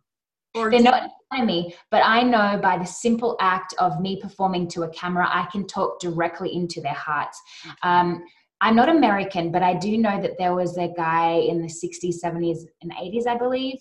Or 0.54 0.70
they're 0.70 0.80
not 0.80 1.04
in 1.04 1.10
front 1.28 1.42
of 1.42 1.46
me, 1.46 1.74
but 1.90 2.02
I 2.04 2.22
know 2.22 2.58
by 2.60 2.76
the 2.76 2.84
simple 2.84 3.36
act 3.40 3.74
of 3.78 4.00
me 4.00 4.20
performing 4.20 4.66
to 4.68 4.82
a 4.82 4.88
camera, 4.88 5.28
I 5.28 5.46
can 5.52 5.66
talk 5.66 6.00
directly 6.00 6.54
into 6.54 6.80
their 6.80 6.94
hearts. 6.94 7.40
Um, 7.82 8.24
I'm 8.60 8.74
not 8.74 8.88
American, 8.88 9.52
but 9.52 9.62
I 9.62 9.74
do 9.74 9.96
know 9.96 10.20
that 10.20 10.38
there 10.38 10.54
was 10.54 10.76
a 10.76 10.88
guy 10.88 11.34
in 11.34 11.62
the 11.62 11.68
60s, 11.68 12.16
70s, 12.22 12.58
and 12.82 12.92
80s, 12.92 13.26
I 13.28 13.38
believe. 13.38 13.78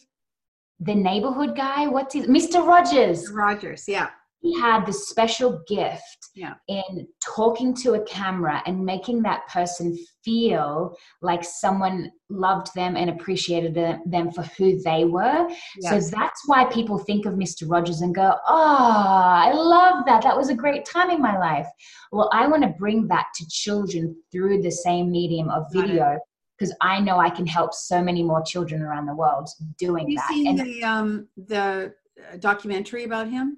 The 0.79 0.95
neighborhood 0.95 1.55
guy, 1.55 1.87
what's 1.87 2.13
his 2.13 2.27
Mr. 2.27 2.65
Rogers. 2.65 3.31
Rogers, 3.31 3.85
yeah 3.87 4.09
he 4.41 4.57
had 4.59 4.85
this 4.85 5.09
special 5.09 5.61
gift 5.67 6.29
yeah. 6.33 6.53
in 6.67 7.07
talking 7.23 7.73
to 7.73 7.93
a 7.93 8.03
camera 8.05 8.63
and 8.65 8.85
making 8.85 9.21
that 9.23 9.47
person 9.49 9.97
feel 10.23 10.95
like 11.21 11.43
someone 11.43 12.09
loved 12.29 12.73
them 12.73 12.95
and 12.95 13.09
appreciated 13.09 13.73
them 14.05 14.31
for 14.31 14.43
who 14.57 14.81
they 14.81 15.03
were. 15.03 15.49
Yes. 15.81 16.09
So 16.09 16.17
that's 16.17 16.41
why 16.45 16.65
people 16.65 16.97
think 16.97 17.25
of 17.25 17.33
Mr. 17.33 17.69
Rogers 17.69 18.01
and 18.01 18.15
go, 18.15 18.35
Oh, 18.47 19.33
I 19.35 19.51
love 19.51 20.05
that. 20.05 20.23
That 20.23 20.37
was 20.37 20.49
a 20.49 20.55
great 20.55 20.85
time 20.85 21.09
in 21.09 21.21
my 21.21 21.37
life. 21.37 21.67
Well, 22.11 22.29
I 22.31 22.47
want 22.47 22.63
to 22.63 22.69
bring 22.69 23.07
that 23.07 23.25
to 23.35 23.47
children 23.49 24.15
through 24.31 24.61
the 24.61 24.71
same 24.71 25.11
medium 25.11 25.49
of 25.49 25.65
video 25.73 26.17
because 26.57 26.73
I 26.81 26.99
know 26.99 27.17
I 27.17 27.29
can 27.29 27.47
help 27.47 27.73
so 27.73 28.01
many 28.01 28.23
more 28.23 28.41
children 28.43 28.81
around 28.81 29.05
the 29.05 29.15
world 29.15 29.49
doing 29.77 30.03
Have 30.03 30.09
you 30.09 30.15
that. 30.17 30.29
seen 30.29 30.47
And 30.47 30.59
the 30.59 30.83
um 30.83 31.27
the 31.35 31.93
uh, 32.31 32.37
documentary 32.37 33.03
about 33.03 33.29
him? 33.29 33.57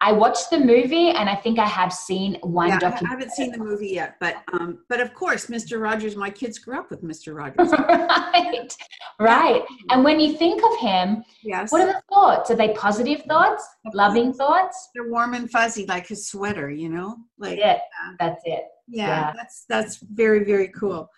I 0.00 0.12
watched 0.12 0.50
the 0.50 0.58
movie 0.58 1.10
and 1.10 1.28
I 1.28 1.34
think 1.34 1.58
I 1.58 1.66
have 1.66 1.92
seen 1.92 2.36
one 2.42 2.68
yeah, 2.68 2.78
I- 2.82 3.04
I 3.04 3.08
haven't 3.08 3.32
seen 3.32 3.50
the 3.52 3.58
movie 3.58 3.88
yet, 3.88 4.16
but 4.20 4.36
um, 4.52 4.78
but 4.88 5.00
of 5.00 5.14
course, 5.14 5.46
Mr. 5.46 5.80
Rogers. 5.80 6.16
My 6.16 6.30
kids 6.30 6.58
grew 6.58 6.78
up 6.78 6.90
with 6.90 7.02
Mr. 7.02 7.34
Rogers. 7.34 7.70
right, 7.88 8.76
right. 9.20 9.62
And 9.90 10.04
when 10.04 10.20
you 10.20 10.36
think 10.36 10.62
of 10.62 10.78
him, 10.80 11.24
yes, 11.42 11.72
what 11.72 11.82
are 11.82 11.86
the 11.92 12.02
thoughts? 12.12 12.50
Are 12.50 12.56
they 12.56 12.72
positive 12.74 13.22
thoughts, 13.22 13.66
loving 13.92 14.32
thoughts? 14.32 14.90
they're 14.94 15.08
warm 15.10 15.34
and 15.34 15.50
fuzzy, 15.50 15.86
like 15.86 16.06
his 16.06 16.26
sweater. 16.28 16.70
You 16.70 16.88
know, 16.90 17.16
like 17.38 17.58
That's 17.58 17.80
it. 17.80 18.16
That's 18.20 18.42
it. 18.44 18.64
yeah, 18.88 19.06
Yeah. 19.06 19.32
that's 19.36 19.64
that's 19.68 19.96
very 19.98 20.44
very 20.44 20.68
cool. 20.68 21.10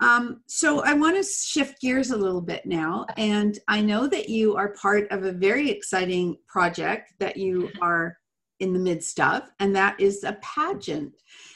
Um, 0.00 0.42
so 0.46 0.80
I 0.80 0.94
want 0.94 1.16
to 1.16 1.22
shift 1.22 1.80
gears 1.80 2.10
a 2.10 2.16
little 2.16 2.40
bit 2.40 2.64
now, 2.66 3.04
and 3.16 3.58
I 3.66 3.80
know 3.80 4.06
that 4.06 4.28
you 4.28 4.56
are 4.56 4.74
part 4.74 5.10
of 5.10 5.24
a 5.24 5.32
very 5.32 5.70
exciting 5.70 6.36
project 6.46 7.14
that 7.18 7.36
you 7.36 7.70
are 7.80 8.18
in 8.60 8.72
the 8.72 8.78
midst 8.78 9.20
of, 9.20 9.42
and 9.60 9.74
that 9.74 9.98
is 10.00 10.24
a 10.24 10.32
pageant. 10.42 11.12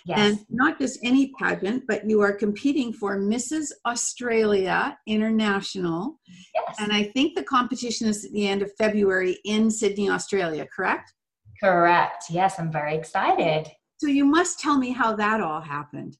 Yes. 0.06 0.18
And 0.18 0.46
not 0.50 0.78
just 0.78 0.98
any 1.02 1.32
pageant, 1.38 1.84
but 1.88 2.08
you 2.08 2.20
are 2.20 2.32
competing 2.32 2.92
for 2.92 3.18
Mrs. 3.18 3.70
Australia 3.86 4.96
International. 5.06 6.18
yes. 6.54 6.76
And 6.78 6.92
I 6.92 7.04
think 7.04 7.34
the 7.34 7.42
competition 7.42 8.08
is 8.08 8.24
at 8.24 8.32
the 8.32 8.46
end 8.46 8.62
of 8.62 8.72
February 8.76 9.38
in 9.44 9.70
Sydney, 9.70 10.10
Australia, 10.10 10.66
correct? 10.74 11.12
Correct. 11.60 12.24
Yes, 12.30 12.58
I'm 12.58 12.72
very 12.72 12.96
excited. 12.96 13.70
So 13.98 14.08
you 14.08 14.24
must 14.24 14.58
tell 14.58 14.78
me 14.78 14.90
how 14.90 15.14
that 15.14 15.40
all 15.40 15.60
happened. 15.60 16.16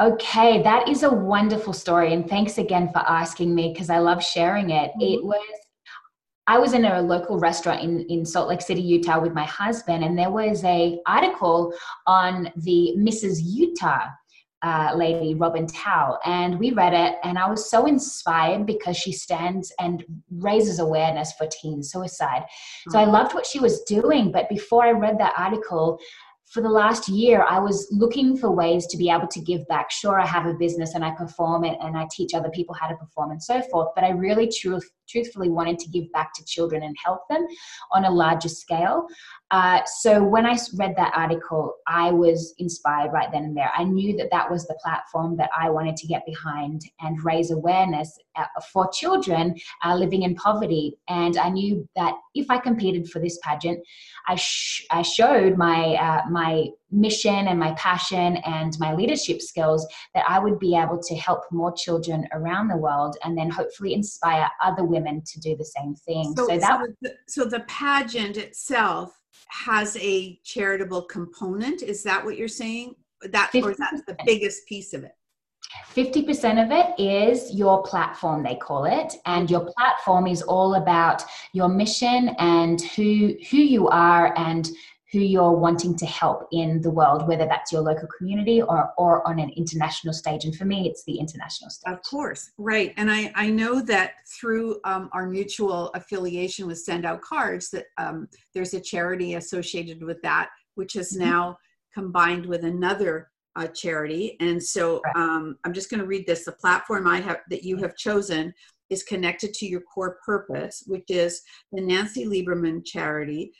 Okay, 0.00 0.62
that 0.62 0.88
is 0.88 1.02
a 1.02 1.10
wonderful 1.10 1.72
story. 1.72 2.12
And 2.14 2.28
thanks 2.28 2.58
again 2.58 2.88
for 2.92 3.00
asking 3.00 3.54
me 3.54 3.72
because 3.72 3.90
I 3.90 3.98
love 3.98 4.22
sharing 4.22 4.70
it. 4.70 4.92
It 5.00 5.24
was, 5.24 5.40
I 6.46 6.58
was 6.58 6.72
in 6.72 6.84
a 6.84 7.02
local 7.02 7.38
restaurant 7.38 7.82
in, 7.82 8.06
in 8.08 8.24
Salt 8.24 8.48
Lake 8.48 8.62
City, 8.62 8.80
Utah 8.80 9.20
with 9.20 9.34
my 9.34 9.44
husband, 9.44 10.04
and 10.04 10.16
there 10.16 10.30
was 10.30 10.62
a 10.64 11.00
article 11.06 11.74
on 12.06 12.52
the 12.56 12.94
Mrs. 12.96 13.40
Utah 13.42 14.04
uh, 14.62 14.92
lady, 14.94 15.34
Robin 15.34 15.66
Tao. 15.66 16.18
And 16.24 16.58
we 16.58 16.72
read 16.72 16.94
it, 16.94 17.16
and 17.22 17.38
I 17.38 17.48
was 17.48 17.70
so 17.70 17.86
inspired 17.86 18.66
because 18.66 18.96
she 18.96 19.12
stands 19.12 19.72
and 19.78 20.04
raises 20.30 20.78
awareness 20.78 21.32
for 21.32 21.46
teen 21.46 21.82
suicide. 21.82 22.44
So 22.88 22.98
I 22.98 23.04
loved 23.04 23.34
what 23.34 23.46
she 23.46 23.60
was 23.60 23.82
doing. 23.82 24.32
But 24.32 24.48
before 24.48 24.84
I 24.84 24.90
read 24.90 25.18
that 25.18 25.34
article, 25.36 25.98
for 26.50 26.62
the 26.62 26.68
last 26.68 27.08
year, 27.08 27.44
I 27.48 27.58
was 27.58 27.88
looking 27.90 28.36
for 28.36 28.50
ways 28.50 28.86
to 28.86 28.96
be 28.96 29.10
able 29.10 29.28
to 29.28 29.40
give 29.40 29.66
back. 29.68 29.90
Sure, 29.90 30.18
I 30.18 30.26
have 30.26 30.46
a 30.46 30.54
business 30.54 30.94
and 30.94 31.04
I 31.04 31.10
perform 31.10 31.64
it 31.64 31.76
and 31.82 31.96
I 31.96 32.06
teach 32.10 32.32
other 32.32 32.48
people 32.50 32.74
how 32.74 32.88
to 32.88 32.96
perform 32.96 33.32
and 33.32 33.42
so 33.42 33.60
forth, 33.62 33.88
but 33.94 34.02
I 34.02 34.10
really 34.10 34.48
truth, 34.48 34.88
truthfully 35.08 35.48
wanted 35.48 35.78
to 35.80 35.88
give 35.88 36.10
back 36.12 36.32
to 36.34 36.44
children 36.44 36.82
and 36.82 36.96
help 37.04 37.20
them 37.28 37.46
on 37.92 38.04
a 38.04 38.10
larger 38.10 38.48
scale. 38.48 39.06
Uh, 39.50 39.80
so 40.00 40.22
when 40.22 40.44
I 40.44 40.58
read 40.76 40.94
that 40.96 41.12
article, 41.16 41.76
I 41.86 42.10
was 42.10 42.54
inspired 42.58 43.12
right 43.12 43.30
then 43.32 43.44
and 43.44 43.56
there. 43.56 43.70
I 43.74 43.84
knew 43.84 44.16
that 44.18 44.30
that 44.30 44.50
was 44.50 44.66
the 44.66 44.78
platform 44.82 45.36
that 45.38 45.50
I 45.58 45.70
wanted 45.70 45.96
to 45.96 46.06
get 46.06 46.26
behind 46.26 46.82
and 47.00 47.24
raise 47.24 47.50
awareness 47.50 48.18
uh, 48.36 48.44
for 48.72 48.90
children 48.92 49.54
uh, 49.84 49.94
living 49.94 50.22
in 50.22 50.34
poverty. 50.34 50.98
And 51.08 51.38
I 51.38 51.48
knew 51.48 51.88
that 51.96 52.14
if 52.34 52.50
I 52.50 52.58
competed 52.58 53.08
for 53.08 53.20
this 53.20 53.38
pageant, 53.42 53.80
I, 54.26 54.34
sh- 54.34 54.86
I 54.90 55.02
showed 55.02 55.56
my 55.56 55.94
uh, 55.94 56.28
my 56.28 56.68
mission 56.90 57.48
and 57.48 57.58
my 57.58 57.72
passion 57.72 58.36
and 58.38 58.78
my 58.78 58.94
leadership 58.94 59.42
skills 59.42 59.86
that 60.14 60.24
I 60.28 60.38
would 60.38 60.58
be 60.58 60.76
able 60.76 60.98
to 61.02 61.14
help 61.16 61.42
more 61.50 61.72
children 61.72 62.26
around 62.32 62.68
the 62.68 62.76
world 62.76 63.16
and 63.24 63.36
then 63.36 63.50
hopefully 63.50 63.94
inspire 63.94 64.48
other 64.62 64.84
women 64.84 65.22
to 65.26 65.40
do 65.40 65.56
the 65.56 65.64
same 65.64 65.94
thing. 65.94 66.34
So, 66.36 66.46
So, 66.46 66.58
that 66.58 66.80
so, 66.80 66.94
the, 67.02 67.14
so 67.26 67.44
the 67.44 67.60
pageant 67.60 68.36
itself 68.36 69.18
has 69.48 69.96
a 69.98 70.38
charitable 70.44 71.02
component. 71.02 71.82
Is 71.82 72.02
that 72.04 72.24
what 72.24 72.36
you're 72.36 72.48
saying? 72.48 72.94
That 73.22 73.50
or 73.54 73.74
that's 73.74 74.02
the 74.06 74.16
biggest 74.24 74.66
piece 74.66 74.94
of 74.94 75.04
it. 75.04 75.12
50% 75.94 76.64
of 76.64 76.70
it 76.70 76.98
is 76.98 77.52
your 77.54 77.82
platform 77.82 78.42
they 78.42 78.54
call 78.54 78.84
it 78.84 79.14
and 79.26 79.50
your 79.50 79.70
platform 79.76 80.26
is 80.26 80.40
all 80.42 80.76
about 80.76 81.22
your 81.52 81.68
mission 81.68 82.30
and 82.38 82.80
who 82.80 83.34
who 83.50 83.58
you 83.58 83.88
are 83.88 84.32
and 84.38 84.70
who 85.12 85.20
you're 85.20 85.52
wanting 85.52 85.96
to 85.96 86.06
help 86.06 86.46
in 86.52 86.80
the 86.82 86.90
world 86.90 87.26
whether 87.26 87.46
that's 87.46 87.72
your 87.72 87.80
local 87.80 88.08
community 88.18 88.60
or 88.62 88.92
or 88.98 89.26
on 89.26 89.38
an 89.38 89.50
international 89.56 90.12
stage 90.12 90.44
and 90.44 90.54
for 90.56 90.64
me 90.64 90.88
it's 90.88 91.04
the 91.04 91.16
international 91.18 91.70
stage 91.70 91.92
Of 91.92 92.02
course, 92.02 92.50
right. 92.58 92.92
And 92.96 93.10
I, 93.10 93.32
I 93.34 93.48
know 93.50 93.80
that 93.82 94.12
through 94.38 94.80
um, 94.84 95.08
our 95.12 95.26
mutual 95.26 95.88
affiliation 95.94 96.66
with 96.66 96.78
Send 96.78 97.04
Out 97.06 97.22
Cards, 97.22 97.70
that 97.70 97.86
um, 97.96 98.28
there's 98.54 98.74
a 98.74 98.80
charity 98.80 99.34
associated 99.34 100.02
with 100.02 100.20
that, 100.22 100.50
which 100.74 100.96
is 100.96 101.14
Mhm. 101.14 101.20
now 101.20 101.58
combined 101.94 102.44
with 102.46 102.64
another 102.64 103.30
uh, 103.56 103.66
charity. 103.68 104.36
And 104.40 104.62
so 104.62 105.00
Right. 105.04 105.16
um, 105.16 105.56
I'm 105.64 105.72
just 105.72 105.90
going 105.90 106.00
to 106.00 106.06
read 106.06 106.26
this. 106.26 106.44
The 106.44 106.52
platform 106.52 107.06
I 107.08 107.20
have 107.20 107.40
that 107.50 107.64
you 107.64 107.76
have 107.78 107.96
chosen 107.96 108.52
is 108.90 109.02
connected 109.02 109.52
to 109.54 109.66
your 109.66 109.80
core 109.80 110.18
purpose, 110.24 110.84
which 110.86 111.08
is 111.08 111.42
the 111.72 111.80
Nancy 111.80 112.24
Lieberman 112.26 112.84
charity. 112.84 113.52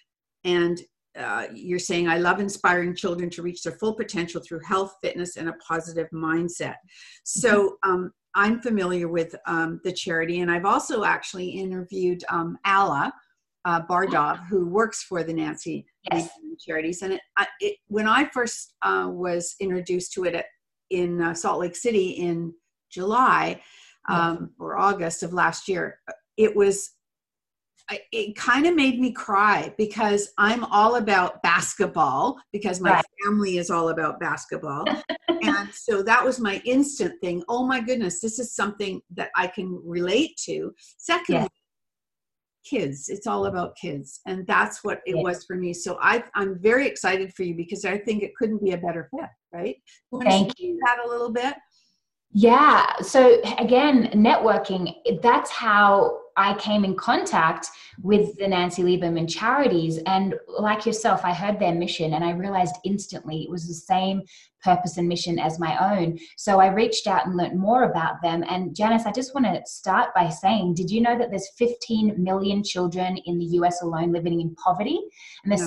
And 0.45 0.81
uh, 1.19 1.47
you're 1.55 1.79
saying, 1.79 2.09
I 2.09 2.19
love 2.19 2.41
inspiring 2.41 2.95
children 2.95 3.31
to 3.31 3.43
reach 3.43 3.63
their 3.63 3.75
full 3.75 3.95
potential 3.95 4.41
through 4.41 4.61
health, 4.67 4.95
fitness, 5.03 5.37
and 5.37 5.49
a 5.49 5.55
positive 5.67 6.09
mindset. 6.13 6.77
So 7.25 7.77
um, 7.85 8.13
I'm 8.35 8.61
familiar 8.61 9.09
with 9.09 9.35
um, 9.47 9.81
the 9.85 9.93
charity, 9.93 10.41
and 10.41 10.51
I've 10.51 10.65
also 10.65 11.05
actually 11.05 11.49
interviewed 11.49 12.23
um, 12.29 12.59
Alla 12.65 13.13
uh, 13.65 13.83
Bardov, 13.83 14.47
who 14.49 14.67
works 14.69 15.03
for 15.03 15.23
the 15.25 15.33
Nancy 15.33 15.87
yes 16.13 16.31
charities. 16.59 17.03
And 17.03 17.15
it, 17.15 17.21
I- 17.37 17.47
it, 17.61 17.77
when 17.87 18.09
I 18.09 18.29
first 18.33 18.75
uh, 18.83 19.09
was 19.11 19.55
introduced 19.61 20.13
to 20.15 20.25
it 20.25 20.35
at, 20.35 20.47
in 20.91 21.21
uh, 21.21 21.35
Salt 21.35 21.61
Lake 21.61 21.77
City 21.77 22.11
in 22.11 22.53
July 22.91 23.61
um, 24.09 24.51
or 24.59 24.79
August 24.79 25.23
of 25.23 25.33
last 25.33 25.69
year, 25.69 26.01
it 26.37 26.55
was 26.57 26.91
it 28.13 28.37
kind 28.37 28.67
of 28.67 28.75
made 28.75 29.01
me 29.01 29.13
cry 29.13 29.73
because 29.79 30.33
I'm 30.39 30.65
all 30.65 30.97
about 30.97 31.43
basketball 31.43 32.39
because 32.53 32.81
my 32.81 32.93
Right. 32.93 33.05
family 33.25 33.59
is 33.59 33.71
all 33.71 33.89
about 33.89 34.21
basketball. 34.21 34.89
and 35.43 35.73
so 35.73 36.03
that 36.03 36.25
was 36.25 36.39
my 36.39 36.61
instant 36.65 37.15
thing. 37.21 37.43
Oh 37.49 37.67
my 37.67 37.81
goodness, 37.81 38.21
this 38.21 38.39
is 38.39 38.55
something 38.55 39.01
that 39.15 39.31
I 39.37 39.47
can 39.47 39.81
relate 39.85 40.37
to. 40.45 40.75
Secondly, 40.99 41.43
Yeah. 41.43 41.49
kids. 42.65 43.09
It's 43.09 43.27
all 43.27 43.47
about 43.47 43.77
kids. 43.77 44.21
And 44.27 44.47
that's 44.47 44.85
what 44.85 45.01
it 45.07 45.17
Yeah. 45.17 45.23
was 45.23 45.45
for 45.45 45.57
me. 45.57 45.73
So 45.73 45.99
I, 46.03 46.23
I'm 46.35 46.59
very 46.61 46.87
excited 46.87 47.33
for 47.35 47.43
you 47.43 47.55
because 47.55 47.85
I 47.85 47.99
think 47.99 48.23
it 48.23 48.37
couldn't 48.37 48.63
be 48.63 48.73
a 48.73 48.79
better 48.79 49.09
fit, 49.15 49.31
right? 49.53 49.77
You 50.13 50.21
Thank 50.23 50.57
to 50.57 50.79
that 50.85 50.99
a 51.05 51.09
little 51.09 51.31
bit? 51.33 51.55
Yeah. 52.33 52.97
So 53.01 53.41
again, 53.59 54.11
networking, 54.15 54.93
that's 55.23 55.51
how 55.51 56.19
I 56.39 56.55
came 56.55 56.85
in 56.85 56.95
contact 56.95 57.69
with 58.01 58.39
the 58.39 58.47
Nancy 58.47 58.83
Lieberman 58.83 59.29
charities. 59.29 59.99
And 60.07 60.35
like 60.47 60.87
yourself, 60.87 61.25
I 61.25 61.33
heard 61.35 61.59
their 61.59 61.75
mission 61.75 62.15
and 62.15 62.25
I 62.25 62.31
realized 62.31 62.77
instantly 62.85 63.43
it 63.43 63.51
was 63.51 63.67
the 63.67 63.75
same 63.75 64.23
purpose 64.63 64.97
and 64.97 65.09
mission 65.09 65.39
as 65.39 65.59
my 65.59 65.97
own. 65.97 66.19
So 66.37 66.61
I 66.61 66.69
reached 66.69 67.09
out 67.09 67.27
and 67.27 67.37
learned 67.37 67.59
more 67.59 67.85
about 67.85 68.23
them. 68.23 68.45
And 68.49 68.75
Janice, 68.75 69.05
I 69.05 69.13
just 69.13 69.35
want 69.35 69.47
to 69.47 69.61
start 69.67 70.15
by 70.15 70.29
saying, 70.29 70.75
did 70.75 70.91
you 70.91 71.01
know 71.01 71.19
that 71.19 71.31
there's 71.31 71.51
15 71.59 72.23
million 72.23 72.63
children 72.63 73.17
in 73.27 73.39
the 73.39 73.47
US 73.59 73.83
alone 73.83 74.13
living 74.13 74.41
in 74.41 74.55
poverty? 74.55 75.01
And 75.43 75.51
there's 75.51 75.67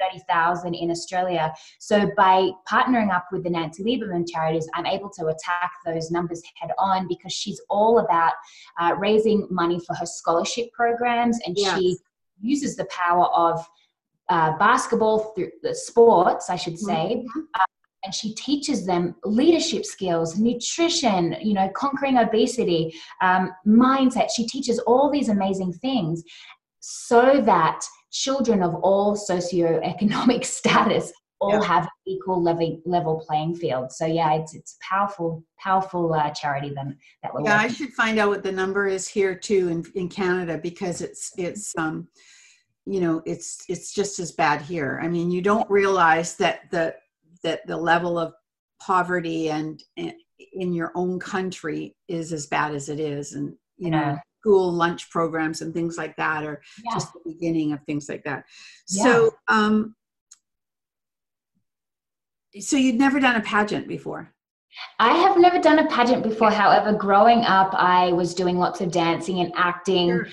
730,000 0.00 0.74
in 0.74 0.90
Australia. 0.90 1.52
So 1.78 2.10
by 2.16 2.50
partnering 2.70 3.14
up 3.14 3.26
with 3.32 3.44
the 3.44 3.50
Nancy 3.50 3.82
Lieberman 3.82 4.24
charities, 4.30 4.68
I'm 4.74 4.86
able 4.86 5.10
to 5.10 5.26
attack 5.26 5.72
those 5.84 6.10
numbers 6.10 6.42
head 6.56 6.70
on 6.78 7.08
because 7.08 7.32
she's 7.32 7.60
all 7.70 7.98
about 8.00 8.32
uh, 8.80 8.94
raising 8.98 9.46
money 9.50 9.80
for 9.80 9.94
her 9.94 10.06
scholarship 10.06 10.72
programs, 10.72 11.38
and 11.46 11.56
Yes. 11.56 11.78
she 11.78 11.96
uses 12.40 12.76
the 12.76 12.84
power 12.86 13.26
of 13.26 13.66
uh, 14.28 14.56
basketball 14.58 15.18
through 15.34 15.50
the 15.62 15.74
sports, 15.74 16.50
I 16.50 16.56
should 16.56 16.78
say, 16.78 17.24
Mhm. 17.24 17.46
and 18.04 18.12
she 18.14 18.34
teaches 18.34 18.84
them 18.84 19.14
leadership 19.24 19.84
skills, 19.84 20.36
nutrition, 20.38 21.36
you 21.40 21.54
know, 21.54 21.68
conquering 21.74 22.18
obesity, 22.18 22.94
um, 23.20 23.52
mindset. 23.66 24.30
She 24.34 24.46
teaches 24.46 24.78
all 24.80 25.10
these 25.10 25.28
amazing 25.28 25.72
things 25.74 26.24
so 26.80 27.40
that 27.42 27.84
children 28.10 28.62
of 28.62 28.74
all 28.76 29.16
socioeconomic 29.16 30.44
status 30.58 31.12
all 31.40 31.52
Yeah. 31.52 31.64
have 31.64 31.88
equal 32.06 32.42
level 32.42 32.80
level 32.86 33.22
playing 33.26 33.56
field. 33.56 33.92
So 33.92 34.06
yeah, 34.06 34.34
it's 34.34 34.54
it's 34.54 34.76
a 34.80 34.94
powerful 34.94 35.44
powerful 35.58 36.12
uh, 36.14 36.30
charity 36.30 36.72
then 36.74 36.96
that 37.22 37.34
we're 37.34 37.42
Yeah, 37.44 37.58
I 37.58 37.68
should 37.68 37.92
find 37.92 38.18
out 38.18 38.30
what 38.30 38.42
the 38.42 38.52
number 38.52 38.86
is 38.86 39.06
here 39.06 39.34
too 39.34 39.68
in, 39.68 39.84
in 39.94 40.08
Canada 40.08 40.58
because 40.58 41.02
it's 41.02 41.32
it's 41.36 41.76
um 41.76 42.08
you 42.86 43.00
know 43.00 43.22
it's 43.26 43.64
it's 43.68 43.92
just 43.92 44.18
as 44.18 44.32
bad 44.32 44.62
here. 44.62 44.98
I 45.02 45.08
mean, 45.08 45.30
you 45.30 45.42
don't 45.42 45.68
realize 45.70 46.36
that 46.36 46.70
the 46.70 46.94
that 47.42 47.66
the 47.66 47.76
level 47.76 48.18
of 48.18 48.32
poverty 48.80 49.50
and, 49.50 49.82
and 49.96 50.12
in 50.52 50.72
your 50.72 50.92
own 50.94 51.18
country 51.18 51.94
is 52.08 52.32
as 52.32 52.46
bad 52.46 52.74
as 52.74 52.88
it 52.88 53.00
is 53.00 53.32
and 53.32 53.54
you 53.78 53.90
know 53.90 54.16
school 54.46 54.72
lunch 54.72 55.10
programs 55.10 55.60
and 55.60 55.74
things 55.74 55.98
like 55.98 56.14
that 56.16 56.44
or 56.44 56.62
yeah. 56.84 56.92
just 56.92 57.12
the 57.12 57.20
beginning 57.24 57.72
of 57.72 57.82
things 57.82 58.08
like 58.08 58.22
that 58.22 58.44
yeah. 58.88 59.02
so 59.02 59.30
um 59.48 59.94
so 62.60 62.76
you'd 62.76 62.96
never 62.96 63.18
done 63.18 63.36
a 63.36 63.40
pageant 63.42 63.88
before 63.88 64.32
I 64.98 65.14
have 65.14 65.38
never 65.38 65.58
done 65.58 65.78
a 65.78 65.86
pageant 65.88 66.22
before. 66.22 66.50
However, 66.50 66.92
growing 66.92 67.40
up, 67.40 67.72
I 67.72 68.12
was 68.12 68.34
doing 68.34 68.58
lots 68.58 68.82
of 68.82 68.90
dancing 68.90 69.40
and 69.40 69.50
acting, 69.56 70.08
sure. 70.10 70.26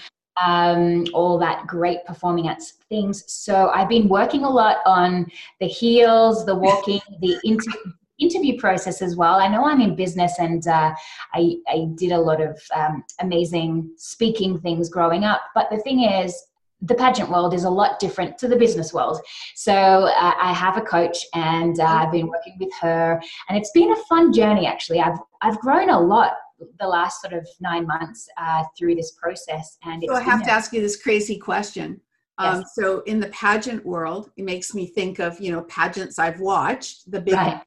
um, 0.44 1.06
all 1.14 1.38
that 1.40 1.66
great 1.66 2.04
performing 2.06 2.50
arts 2.50 2.74
things. 2.90 3.24
So 3.32 3.70
I've 3.74 3.88
been 3.88 4.10
working 4.10 4.44
a 4.44 4.50
lot 4.50 4.80
on 4.86 5.28
the 5.62 5.68
heels, 5.68 6.46
the 6.46 6.56
walking, 6.56 7.00
the 7.22 7.40
inter- 7.46 7.72
interview 8.20 8.60
process 8.60 9.02
as 9.02 9.16
well. 9.16 9.36
I 9.36 9.48
know 9.48 9.66
I'm 9.66 9.82
in 9.82 9.96
business 9.96 10.36
and 10.40 10.66
uh, 10.68 10.94
I, 11.34 11.56
I, 11.68 11.88
did 11.96 12.12
a 12.12 12.18
lot 12.18 12.42
of 12.42 12.62
um, 12.76 13.04
amazing 13.20 13.92
speaking 13.98 14.60
things 14.60 14.90
growing 14.90 15.24
up. 15.24 15.42
But 15.56 15.70
the 15.72 15.80
thing 15.80 16.04
is, 16.04 16.36
the 16.82 16.96
pageant 16.96 17.30
world 17.30 17.54
is 17.54 17.64
a 17.64 17.70
lot 17.70 18.00
different 18.00 18.38
to 18.38 18.48
the 18.48 18.58
business 18.58 18.94
world. 18.94 19.20
So 19.56 19.74
uh, 19.74 20.34
I 20.40 20.54
have 20.54 20.78
a 20.78 20.82
coach, 20.82 21.26
and 21.34 21.80
uh, 21.80 21.86
I've 21.86 22.12
been 22.12 22.28
working 22.28 22.58
with 22.60 22.72
her, 22.82 23.22
and 23.48 23.58
it's 23.58 23.72
been 23.72 23.92
a 23.92 23.96
fun 24.10 24.34
journey. 24.34 24.68
Actually, 24.68 25.00
I've 25.00 25.18
I've 25.42 25.58
grown 25.60 25.90
a 25.90 26.00
lot 26.00 26.34
the 26.80 26.88
last 26.88 27.22
sort 27.22 27.34
of 27.34 27.48
nine 27.60 27.88
months 27.88 28.28
uh, 28.38 28.64
through 28.78 28.96
this 28.96 29.12
process. 29.12 29.78
And 29.84 30.04
so 30.06 30.14
I 30.14 30.22
have 30.22 30.44
to 30.44 30.52
ask 30.52 30.74
you 30.74 30.82
this 30.82 31.02
crazy 31.02 31.38
question. 31.38 32.00
Um, 32.40 32.64
so 32.74 33.02
in 33.02 33.20
the 33.20 33.28
pageant 33.28 33.86
world, 33.86 34.32
it 34.38 34.44
makes 34.44 34.74
me 34.74 34.88
think 34.88 35.20
of 35.20 35.40
you 35.40 35.52
know 35.52 35.62
pageants 35.64 36.20
I've 36.20 36.40
watched, 36.40 37.10
the 37.12 37.22
big, 37.22 37.36
right. 37.36 37.62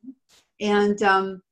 And 0.60 1.02
um, 1.02 1.42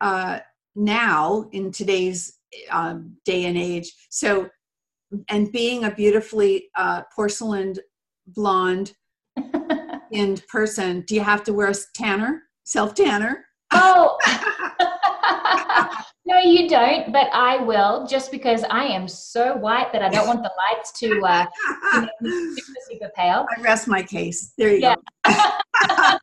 uh, 0.00 0.40
now 0.74 1.48
in 1.52 1.70
today's 1.70 2.38
um, 2.70 3.16
day 3.24 3.44
and 3.44 3.58
age. 3.58 3.92
So 4.10 4.48
and 5.28 5.50
being 5.52 5.84
a 5.84 5.90
beautifully 5.90 6.68
uh, 6.76 7.02
porcelain 7.14 7.74
blonde 8.26 8.92
in 10.12 10.38
person, 10.48 11.02
do 11.02 11.14
you 11.14 11.22
have 11.22 11.44
to 11.44 11.52
wear 11.52 11.68
a 11.68 11.74
tanner, 11.94 12.42
self 12.64 12.94
tanner? 12.94 13.44
Oh, 13.70 14.16
no, 16.26 16.38
you 16.38 16.68
don't, 16.68 17.12
but 17.12 17.28
I 17.32 17.62
will 17.62 18.06
just 18.06 18.30
because 18.30 18.64
I 18.70 18.84
am 18.84 19.06
so 19.08 19.56
white 19.56 19.92
that 19.92 20.02
I 20.02 20.08
don't 20.08 20.26
want 20.26 20.42
the 20.42 20.52
lights 20.56 20.92
to 21.00 21.20
uh, 21.20 21.46
super, 22.22 22.80
super 22.90 23.10
pale. 23.14 23.46
I 23.56 23.60
rest 23.60 23.88
my 23.88 24.02
case. 24.02 24.52
There 24.56 24.70
you 24.70 24.80
yeah. 24.80 24.94
go. 25.26 26.18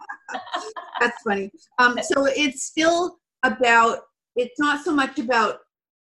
That's 1.00 1.22
funny. 1.24 1.52
Um, 1.80 2.00
so 2.02 2.26
it's 2.26 2.64
still 2.64 3.18
about, 3.44 4.00
it's 4.36 4.60
not 4.60 4.84
so 4.84 4.92
much 4.94 5.20
about 5.20 5.60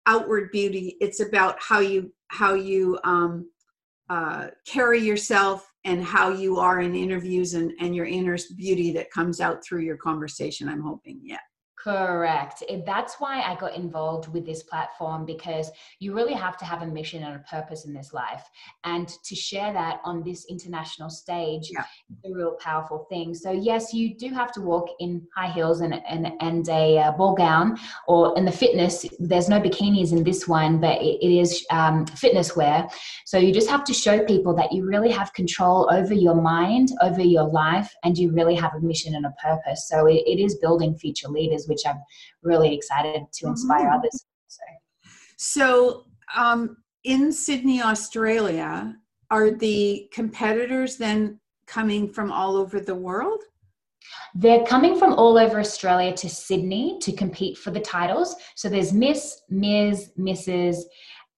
outward 0.06 0.52
beauty, 0.52 0.98
it's 1.00 1.20
about 1.20 1.58
how 1.60 1.80
you 1.80 2.12
how 2.30 2.54
you 2.54 3.00
um, 3.04 3.50
uh, 4.10 4.48
carry 4.68 5.00
yourself 5.00 5.72
and 5.84 6.04
how 6.04 6.30
you 6.30 6.60
are 6.60 6.82
in 6.82 6.96
interviews 6.96 7.54
and, 7.54 7.72
and 7.80 7.96
your 7.96 8.06
inner 8.06 8.38
beauty 8.56 8.92
that 8.92 9.12
comes 9.12 9.40
out 9.40 9.64
through 9.64 9.82
your 9.82 9.98
conversation 9.98 10.68
i'm 10.70 10.82
hoping 10.82 11.20
yeah 11.24 11.38
Correct. 11.86 12.64
That's 12.84 13.20
why 13.20 13.42
I 13.42 13.54
got 13.54 13.76
involved 13.76 14.28
with 14.34 14.44
this 14.44 14.64
platform 14.64 15.24
because 15.24 15.70
you 16.00 16.16
really 16.16 16.34
have 16.34 16.58
to 16.58 16.66
have 16.66 16.82
a 16.82 16.88
mission 16.88 17.22
and 17.22 17.36
a 17.36 17.44
purpose 17.48 17.86
in 17.86 17.94
this 17.94 18.12
life. 18.12 18.50
And 18.86 19.08
to 19.08 19.36
share 19.36 19.72
that 19.72 20.00
on 20.04 20.24
this 20.24 20.48
international 20.50 21.12
stage 21.12 21.70
yeah. 21.72 21.84
is 22.10 22.32
a 22.32 22.36
real 22.36 22.58
powerful 22.60 23.06
thing. 23.08 23.36
So, 23.36 23.52
yes, 23.52 23.94
you 23.94 24.16
do 24.16 24.30
have 24.30 24.52
to 24.54 24.62
walk 24.62 24.88
in 25.00 25.28
high 25.36 25.52
heels 25.52 25.82
and, 25.82 25.94
and, 26.10 26.32
and 26.40 26.68
a 26.70 26.98
uh, 26.98 27.12
ball 27.12 27.36
gown, 27.36 27.78
or 28.08 28.36
in 28.36 28.46
the 28.46 28.52
fitness, 28.52 29.06
there's 29.20 29.48
no 29.48 29.62
bikinis 29.62 30.12
in 30.12 30.24
this 30.24 30.48
one, 30.48 30.82
but 30.82 31.00
it, 31.04 31.20
it 31.22 31.40
is 31.40 31.68
um, 31.70 32.08
fitness 32.08 32.56
wear. 32.56 32.88
So, 33.26 33.38
you 33.38 33.54
just 33.54 33.70
have 33.70 33.84
to 33.84 33.94
show 33.94 34.24
people 34.26 34.56
that 34.56 34.72
you 34.72 34.88
really 34.88 35.12
have 35.12 35.34
control 35.34 35.88
over 35.94 36.16
your 36.16 36.42
mind, 36.42 36.94
over 37.04 37.22
your 37.22 37.48
life, 37.48 37.94
and 38.04 38.18
you 38.18 38.32
really 38.32 38.56
have 38.56 38.74
a 38.74 38.80
mission 38.80 39.14
and 39.14 39.28
a 39.28 39.36
purpose. 39.40 39.88
So, 39.88 40.08
it, 40.08 40.24
it 40.26 40.44
is 40.44 40.56
building 40.56 40.96
future 40.96 41.28
leaders 41.28 41.68
which 41.76 41.86
I'm 41.86 42.02
really 42.42 42.74
excited 42.74 43.24
to 43.34 43.48
inspire 43.48 43.88
mm-hmm. 43.88 44.00
others. 44.00 44.26
So, 44.48 44.64
so 45.38 46.06
um, 46.36 46.78
in 47.04 47.32
Sydney, 47.32 47.82
Australia, 47.82 48.96
are 49.30 49.52
the 49.52 50.08
competitors 50.14 50.98
then 50.98 51.40
coming 51.68 52.08
from 52.12 52.32
all 52.32 52.56
over 52.56 52.80
the 52.80 52.96
world? 52.96 53.42
They're 54.34 54.66
coming 54.66 54.98
from 54.98 55.14
all 55.14 55.38
over 55.38 55.60
Australia 55.60 56.14
to 56.14 56.30
Sydney 56.30 56.98
to 57.02 57.12
compete 57.12 57.58
for 57.58 57.72
the 57.72 57.80
titles. 57.80 58.36
So 58.56 58.70
there's 58.70 58.94
Miss, 58.94 59.42
Ms., 59.50 60.12
Mrs., 60.18 60.78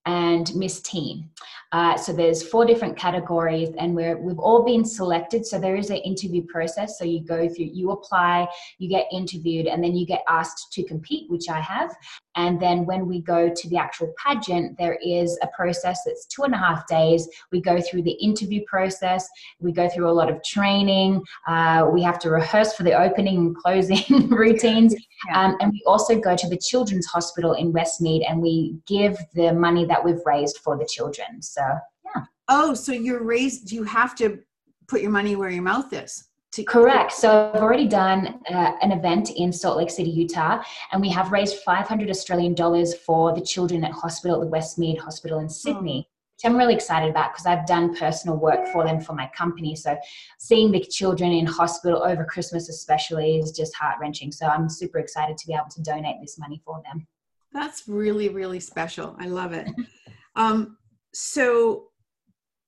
and 0.07 0.55
Miss 0.55 0.81
Teen. 0.81 1.29
Uh, 1.73 1.97
so 1.97 2.13
there's 2.13 2.47
four 2.47 2.65
different 2.65 2.97
categories, 2.97 3.69
and 3.77 3.93
we're 3.93 4.17
we've 4.17 4.39
all 4.39 4.63
been 4.63 4.85
selected. 4.85 5.45
So 5.45 5.59
there 5.59 5.75
is 5.75 5.89
an 5.89 5.97
interview 5.97 6.45
process. 6.45 6.97
So 6.97 7.03
you 7.03 7.23
go 7.23 7.49
through, 7.49 7.65
you 7.65 7.91
apply, 7.91 8.47
you 8.77 8.87
get 8.87 9.05
interviewed, 9.11 9.67
and 9.67 9.83
then 9.83 9.93
you 9.93 10.05
get 10.05 10.23
asked 10.29 10.71
to 10.73 10.83
compete, 10.83 11.29
which 11.29 11.49
I 11.49 11.59
have. 11.59 11.93
And 12.37 12.59
then 12.59 12.85
when 12.85 13.05
we 13.05 13.21
go 13.21 13.49
to 13.53 13.69
the 13.69 13.77
actual 13.77 14.13
pageant, 14.23 14.77
there 14.77 14.97
is 15.03 15.37
a 15.41 15.47
process 15.47 16.03
that's 16.05 16.25
two 16.27 16.43
and 16.43 16.53
a 16.53 16.57
half 16.57 16.87
days. 16.87 17.27
We 17.51 17.61
go 17.61 17.81
through 17.81 18.03
the 18.03 18.11
interview 18.11 18.61
process. 18.65 19.27
We 19.59 19.73
go 19.73 19.89
through 19.89 20.09
a 20.09 20.13
lot 20.13 20.29
of 20.29 20.41
training. 20.43 21.21
Uh, 21.47 21.89
we 21.91 22.01
have 22.03 22.19
to 22.19 22.29
rehearse 22.29 22.73
for 22.75 22.83
the 22.83 22.93
opening 22.93 23.37
and 23.37 23.57
closing 23.57 24.29
routines. 24.29 24.95
Yeah. 25.27 25.45
Um, 25.45 25.57
and 25.59 25.71
we 25.71 25.83
also 25.85 26.19
go 26.19 26.35
to 26.35 26.47
the 26.47 26.57
Children's 26.57 27.05
Hospital 27.07 27.53
in 27.53 27.73
Westmead 27.73 28.29
and 28.29 28.41
we 28.41 28.77
give 28.85 29.17
the 29.33 29.53
money 29.53 29.85
that 29.85 30.03
we've 30.03 30.21
raised 30.25 30.57
for 30.59 30.77
the 30.77 30.85
children. 30.85 31.41
So, 31.41 31.61
yeah. 32.05 32.23
Oh, 32.47 32.73
so 32.73 32.91
you're 32.91 33.23
raised, 33.23 33.71
you 33.71 33.83
have 33.83 34.15
to 34.15 34.39
put 34.87 35.01
your 35.01 35.11
money 35.11 35.35
where 35.35 35.49
your 35.49 35.63
mouth 35.63 35.91
is. 35.93 36.25
To- 36.53 36.63
Correct. 36.63 37.11
So 37.11 37.51
I've 37.53 37.61
already 37.61 37.87
done 37.87 38.39
uh, 38.49 38.71
an 38.81 38.91
event 38.91 39.31
in 39.31 39.51
Salt 39.51 39.77
Lake 39.77 39.89
City, 39.89 40.09
Utah, 40.09 40.63
and 40.91 41.01
we 41.01 41.09
have 41.09 41.31
raised 41.31 41.57
500 41.57 42.09
Australian 42.09 42.53
dollars 42.55 42.95
for 42.95 43.33
the 43.35 43.41
children 43.41 43.83
at 43.83 43.91
hospital 43.91 44.41
at 44.41 44.49
the 44.49 44.55
Westmead 44.57 44.97
Hospital 44.99 45.39
in 45.39 45.49
Sydney. 45.49 46.09
Which 46.37 46.51
I'm 46.51 46.57
really 46.57 46.75
excited 46.75 47.09
about 47.09 47.33
because 47.33 47.47
I've 47.47 47.65
done 47.65 47.95
personal 47.95 48.37
work 48.37 48.67
for 48.67 48.83
them 48.83 49.01
for 49.01 49.13
my 49.13 49.27
company. 49.35 49.75
So, 49.75 49.97
seeing 50.37 50.71
the 50.71 50.79
children 50.79 51.31
in 51.31 51.47
hospital 51.47 52.03
over 52.03 52.23
Christmas, 52.23 52.69
especially, 52.69 53.39
is 53.39 53.51
just 53.51 53.75
heart 53.75 53.95
wrenching. 53.99 54.31
So, 54.31 54.45
I'm 54.45 54.69
super 54.69 54.99
excited 54.99 55.35
to 55.35 55.47
be 55.47 55.53
able 55.53 55.69
to 55.71 55.81
donate 55.81 56.17
this 56.21 56.37
money 56.37 56.61
for 56.63 56.79
them. 56.85 57.07
That's 57.53 57.87
really, 57.87 58.29
really 58.29 58.59
special. 58.59 59.15
I 59.19 59.25
love 59.27 59.53
it. 59.53 59.67
um, 60.35 60.77
so, 61.11 61.87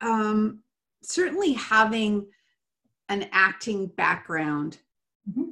um, 0.02 0.64
certainly 1.04 1.54
having 1.54 2.26
an 3.10 3.30
acting 3.32 3.86
background 3.86 4.80
mm-hmm. 5.30 5.50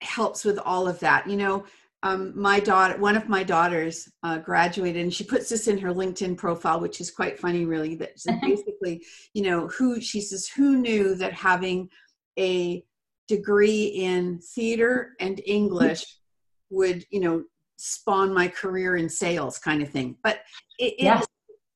helps 0.00 0.44
with 0.44 0.60
all 0.60 0.86
of 0.86 1.00
that. 1.00 1.28
You 1.28 1.36
know, 1.36 1.64
um, 2.02 2.32
my 2.40 2.60
daughter, 2.60 2.96
one 2.98 3.16
of 3.16 3.28
my 3.28 3.42
daughters 3.42 4.08
uh, 4.22 4.38
graduated, 4.38 5.02
and 5.02 5.12
she 5.12 5.24
puts 5.24 5.48
this 5.48 5.66
in 5.66 5.78
her 5.78 5.92
LinkedIn 5.92 6.36
profile, 6.36 6.80
which 6.80 7.00
is 7.00 7.10
quite 7.10 7.38
funny, 7.38 7.64
really. 7.64 7.96
That 7.96 8.12
basically, 8.42 9.04
you 9.34 9.42
know, 9.42 9.68
who 9.68 10.00
she 10.00 10.20
says, 10.20 10.48
who 10.48 10.78
knew 10.78 11.14
that 11.16 11.32
having 11.32 11.88
a 12.38 12.84
degree 13.26 13.86
in 13.86 14.38
theater 14.38 15.12
and 15.20 15.40
English 15.44 16.04
would, 16.70 17.04
you 17.10 17.20
know, 17.20 17.44
spawn 17.76 18.32
my 18.32 18.48
career 18.48 18.96
in 18.96 19.08
sales, 19.08 19.58
kind 19.58 19.82
of 19.82 19.88
thing. 19.88 20.16
But 20.22 20.40
it, 20.78 20.94
yeah 20.98 21.22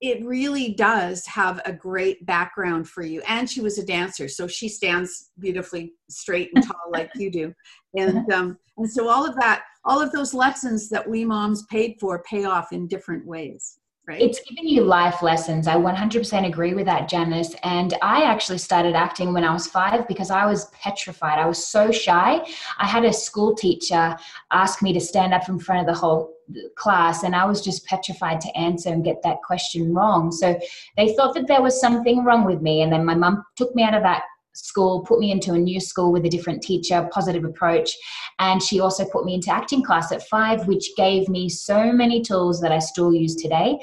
it 0.02 0.24
really 0.24 0.74
does 0.74 1.24
have 1.26 1.60
a 1.64 1.72
great 1.72 2.26
background 2.26 2.88
for 2.88 3.04
you. 3.04 3.22
And 3.28 3.48
she 3.48 3.60
was 3.60 3.78
a 3.78 3.86
dancer, 3.86 4.26
so 4.26 4.48
she 4.48 4.68
stands 4.68 5.30
beautifully 5.38 5.92
straight 6.10 6.50
and 6.54 6.64
tall 6.66 6.90
like 6.90 7.10
you 7.14 7.30
do. 7.30 7.54
And 7.94 8.32
um, 8.32 8.58
and 8.78 8.90
so 8.90 9.10
all 9.10 9.28
of 9.28 9.36
that, 9.36 9.64
all 9.84 10.00
of 10.00 10.12
those 10.12 10.34
lessons 10.34 10.88
that 10.88 11.08
we 11.08 11.24
moms 11.24 11.64
paid 11.66 11.96
for 12.00 12.22
pay 12.22 12.44
off 12.44 12.72
in 12.72 12.86
different 12.86 13.26
ways. 13.26 13.78
Right. 14.04 14.20
It's 14.20 14.40
giving 14.40 14.66
you 14.66 14.82
life 14.82 15.22
lessons. 15.22 15.68
I 15.68 15.76
100% 15.76 16.44
agree 16.44 16.74
with 16.74 16.86
that, 16.86 17.08
Janice. 17.08 17.54
And 17.62 17.94
I 18.02 18.24
actually 18.24 18.58
started 18.58 18.96
acting 18.96 19.32
when 19.32 19.44
I 19.44 19.52
was 19.52 19.68
five 19.68 20.08
because 20.08 20.28
I 20.28 20.44
was 20.44 20.64
petrified. 20.72 21.38
I 21.38 21.46
was 21.46 21.64
so 21.64 21.92
shy. 21.92 22.44
I 22.78 22.86
had 22.86 23.04
a 23.04 23.12
school 23.12 23.54
teacher 23.54 24.16
ask 24.50 24.82
me 24.82 24.92
to 24.92 25.00
stand 25.00 25.32
up 25.32 25.48
in 25.48 25.60
front 25.60 25.82
of 25.82 25.86
the 25.86 25.98
whole 25.98 26.34
class, 26.76 27.22
and 27.22 27.36
I 27.36 27.44
was 27.44 27.62
just 27.62 27.86
petrified 27.86 28.40
to 28.40 28.56
answer 28.56 28.88
and 28.88 29.04
get 29.04 29.22
that 29.22 29.38
question 29.46 29.94
wrong. 29.94 30.32
So 30.32 30.58
they 30.96 31.14
thought 31.14 31.34
that 31.34 31.46
there 31.46 31.62
was 31.62 31.80
something 31.80 32.24
wrong 32.24 32.44
with 32.44 32.60
me. 32.60 32.82
And 32.82 32.92
then 32.92 33.04
my 33.04 33.14
mum 33.14 33.44
took 33.56 33.72
me 33.76 33.84
out 33.84 33.94
of 33.94 34.02
that 34.02 34.24
school, 34.54 35.04
put 35.04 35.18
me 35.18 35.30
into 35.30 35.52
a 35.52 35.58
new 35.58 35.80
school 35.80 36.12
with 36.12 36.24
a 36.24 36.28
different 36.28 36.62
teacher, 36.62 37.08
positive 37.12 37.44
approach. 37.44 37.90
And 38.38 38.62
she 38.62 38.80
also 38.80 39.04
put 39.04 39.24
me 39.24 39.34
into 39.34 39.52
acting 39.52 39.82
class 39.82 40.12
at 40.12 40.26
five, 40.28 40.66
which 40.66 40.90
gave 40.96 41.28
me 41.28 41.48
so 41.48 41.92
many 41.92 42.22
tools 42.22 42.60
that 42.60 42.72
I 42.72 42.78
still 42.78 43.12
use 43.12 43.36
today. 43.36 43.78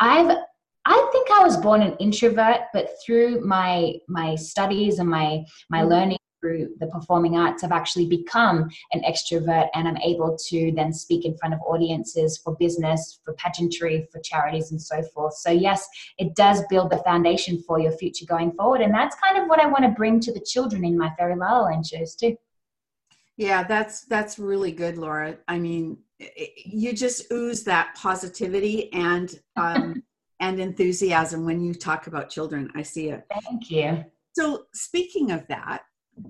I've 0.00 0.36
I 0.86 1.08
think 1.12 1.30
I 1.30 1.42
was 1.42 1.56
born 1.56 1.80
an 1.80 1.96
introvert, 1.98 2.60
but 2.74 2.90
through 3.04 3.40
my 3.40 3.94
my 4.08 4.34
studies 4.34 4.98
and 4.98 5.08
my 5.08 5.44
my 5.70 5.80
mm-hmm. 5.80 5.88
learning 5.88 6.18
through 6.44 6.68
the 6.78 6.86
performing 6.88 7.38
arts, 7.38 7.64
I've 7.64 7.72
actually 7.72 8.06
become 8.06 8.68
an 8.92 9.00
extrovert 9.02 9.68
and 9.74 9.88
I'm 9.88 9.96
able 9.98 10.36
to 10.48 10.72
then 10.76 10.92
speak 10.92 11.24
in 11.24 11.38
front 11.38 11.54
of 11.54 11.60
audiences 11.62 12.36
for 12.36 12.54
business, 12.56 13.20
for 13.24 13.32
pageantry, 13.34 14.06
for 14.12 14.20
charities, 14.20 14.70
and 14.70 14.80
so 14.80 15.02
forth. 15.14 15.34
So, 15.34 15.50
yes, 15.50 15.88
it 16.18 16.34
does 16.34 16.62
build 16.68 16.90
the 16.90 16.98
foundation 16.98 17.62
for 17.66 17.80
your 17.80 17.92
future 17.92 18.26
going 18.26 18.52
forward. 18.52 18.82
And 18.82 18.92
that's 18.92 19.16
kind 19.16 19.38
of 19.38 19.48
what 19.48 19.58
I 19.58 19.66
want 19.66 19.84
to 19.84 19.90
bring 19.90 20.20
to 20.20 20.32
the 20.34 20.40
children 20.40 20.84
in 20.84 20.98
my 20.98 21.10
Fairy 21.16 21.34
La 21.34 21.60
La 21.60 21.64
Land 21.64 21.86
shows, 21.86 22.14
too. 22.14 22.36
Yeah, 23.38 23.64
that's 23.64 24.04
that's 24.04 24.38
really 24.38 24.70
good, 24.70 24.96
Laura. 24.96 25.38
I 25.48 25.58
mean, 25.58 25.98
you 26.56 26.92
just 26.92 27.32
ooze 27.32 27.64
that 27.64 27.96
positivity 27.96 28.92
and 28.92 29.40
um, 29.56 30.04
and 30.40 30.60
enthusiasm 30.60 31.44
when 31.44 31.60
you 31.60 31.74
talk 31.74 32.06
about 32.06 32.30
children. 32.30 32.70
I 32.76 32.82
see 32.82 33.08
it. 33.08 33.26
Thank 33.42 33.70
you. 33.70 34.04
So, 34.36 34.66
speaking 34.72 35.32
of 35.32 35.46
that, 35.48 35.82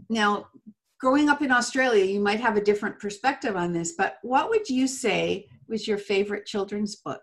now 0.09 0.47
growing 0.99 1.29
up 1.29 1.43
in 1.43 1.51
Australia, 1.51 2.05
you 2.05 2.21
might 2.21 2.41
have 2.41 2.57
a 2.57 2.65
different 2.65 2.99
perspective 2.99 3.57
on 3.57 3.73
this, 3.73 3.93
but 3.93 4.19
what 4.23 4.49
would 4.49 4.69
you 4.69 4.87
say 4.87 5.49
was 5.69 5.87
your 5.87 5.99
favorite 5.99 6.47
children's 6.47 6.97
book? 6.97 7.23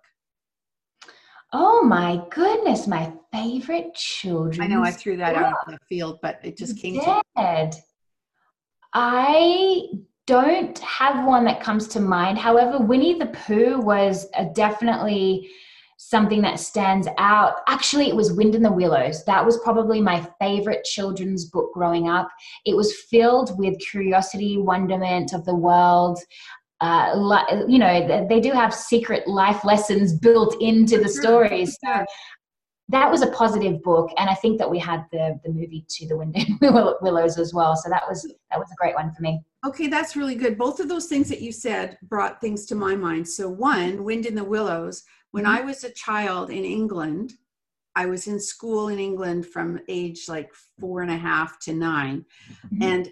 Oh 1.53 1.83
my 1.83 2.21
goodness, 2.29 2.87
my 2.87 3.11
favorite 3.31 3.93
children's 3.93 4.59
I 4.59 4.67
know 4.67 4.83
I 4.83 4.91
threw 4.91 5.17
that 5.17 5.33
book. 5.33 5.43
out 5.43 5.67
of 5.67 5.73
the 5.73 5.79
field, 5.89 6.19
but 6.21 6.39
it 6.43 6.57
just 6.57 6.77
came 6.77 6.93
to 7.01 7.21
me. 7.37 7.71
I 8.93 9.87
don't 10.27 10.77
have 10.79 11.25
one 11.25 11.43
that 11.45 11.61
comes 11.61 11.87
to 11.89 11.99
mind. 11.99 12.37
However, 12.37 12.77
Winnie 12.77 13.17
the 13.17 13.27
Pooh 13.27 13.79
was 13.79 14.27
definitely 14.53 15.49
something 16.09 16.41
that 16.41 16.59
stands 16.59 17.07
out. 17.19 17.57
Actually, 17.67 18.09
it 18.09 18.15
was 18.15 18.33
Wind 18.33 18.55
in 18.55 18.63
the 18.63 18.71
Willows. 18.71 19.23
That 19.25 19.45
was 19.45 19.59
probably 19.59 20.01
my 20.01 20.27
favorite 20.39 20.83
children's 20.83 21.45
book 21.45 21.71
growing 21.73 22.09
up. 22.09 22.27
It 22.65 22.75
was 22.75 22.95
filled 23.09 23.57
with 23.59 23.79
curiosity, 23.79 24.57
wonderment 24.57 25.31
of 25.31 25.45
the 25.45 25.55
world. 25.55 26.17
Uh, 26.81 27.37
you 27.67 27.77
know, 27.77 28.27
they 28.27 28.39
do 28.39 28.51
have 28.51 28.73
secret 28.73 29.27
life 29.27 29.63
lessons 29.63 30.13
built 30.13 30.59
into 30.59 30.97
the 30.97 31.07
stories. 31.07 31.77
So 31.85 32.03
that 32.89 33.09
was 33.09 33.21
a 33.21 33.27
positive 33.27 33.83
book, 33.83 34.09
and 34.17 34.27
I 34.27 34.33
think 34.33 34.57
that 34.57 34.69
we 34.69 34.79
had 34.79 35.05
the 35.11 35.39
the 35.45 35.51
movie 35.51 35.85
to 35.87 36.07
the 36.07 36.17
Wind 36.17 36.35
in 36.35 36.57
the 36.61 36.97
Willows 37.01 37.37
as 37.37 37.53
well. 37.53 37.75
So 37.75 37.89
that 37.89 38.03
was 38.09 38.23
that 38.49 38.59
was 38.59 38.69
a 38.71 38.75
great 38.75 38.95
one 38.95 39.13
for 39.13 39.21
me. 39.21 39.39
Okay, 39.67 39.87
that's 39.87 40.15
really 40.15 40.35
good. 40.35 40.57
Both 40.57 40.79
of 40.79 40.89
those 40.89 41.05
things 41.05 41.29
that 41.29 41.41
you 41.41 41.51
said 41.51 41.99
brought 42.01 42.41
things 42.41 42.65
to 42.65 42.75
my 42.75 42.95
mind. 42.95 43.29
So 43.29 43.47
one, 43.47 44.03
Wind 44.03 44.25
in 44.25 44.33
the 44.33 44.43
Willows. 44.43 45.03
When 45.31 45.45
mm-hmm. 45.45 45.57
I 45.57 45.61
was 45.61 45.83
a 45.83 45.91
child 45.91 46.49
in 46.49 46.65
England, 46.65 47.33
I 47.95 48.05
was 48.05 48.27
in 48.27 48.39
school 48.39 48.87
in 48.87 48.99
England 48.99 49.47
from 49.47 49.79
age 49.89 50.25
like 50.27 50.51
four 50.79 51.01
and 51.01 51.11
a 51.11 51.17
half 51.17 51.59
to 51.61 51.73
9 51.73 52.25
mm-hmm. 52.73 52.83
and 52.83 53.11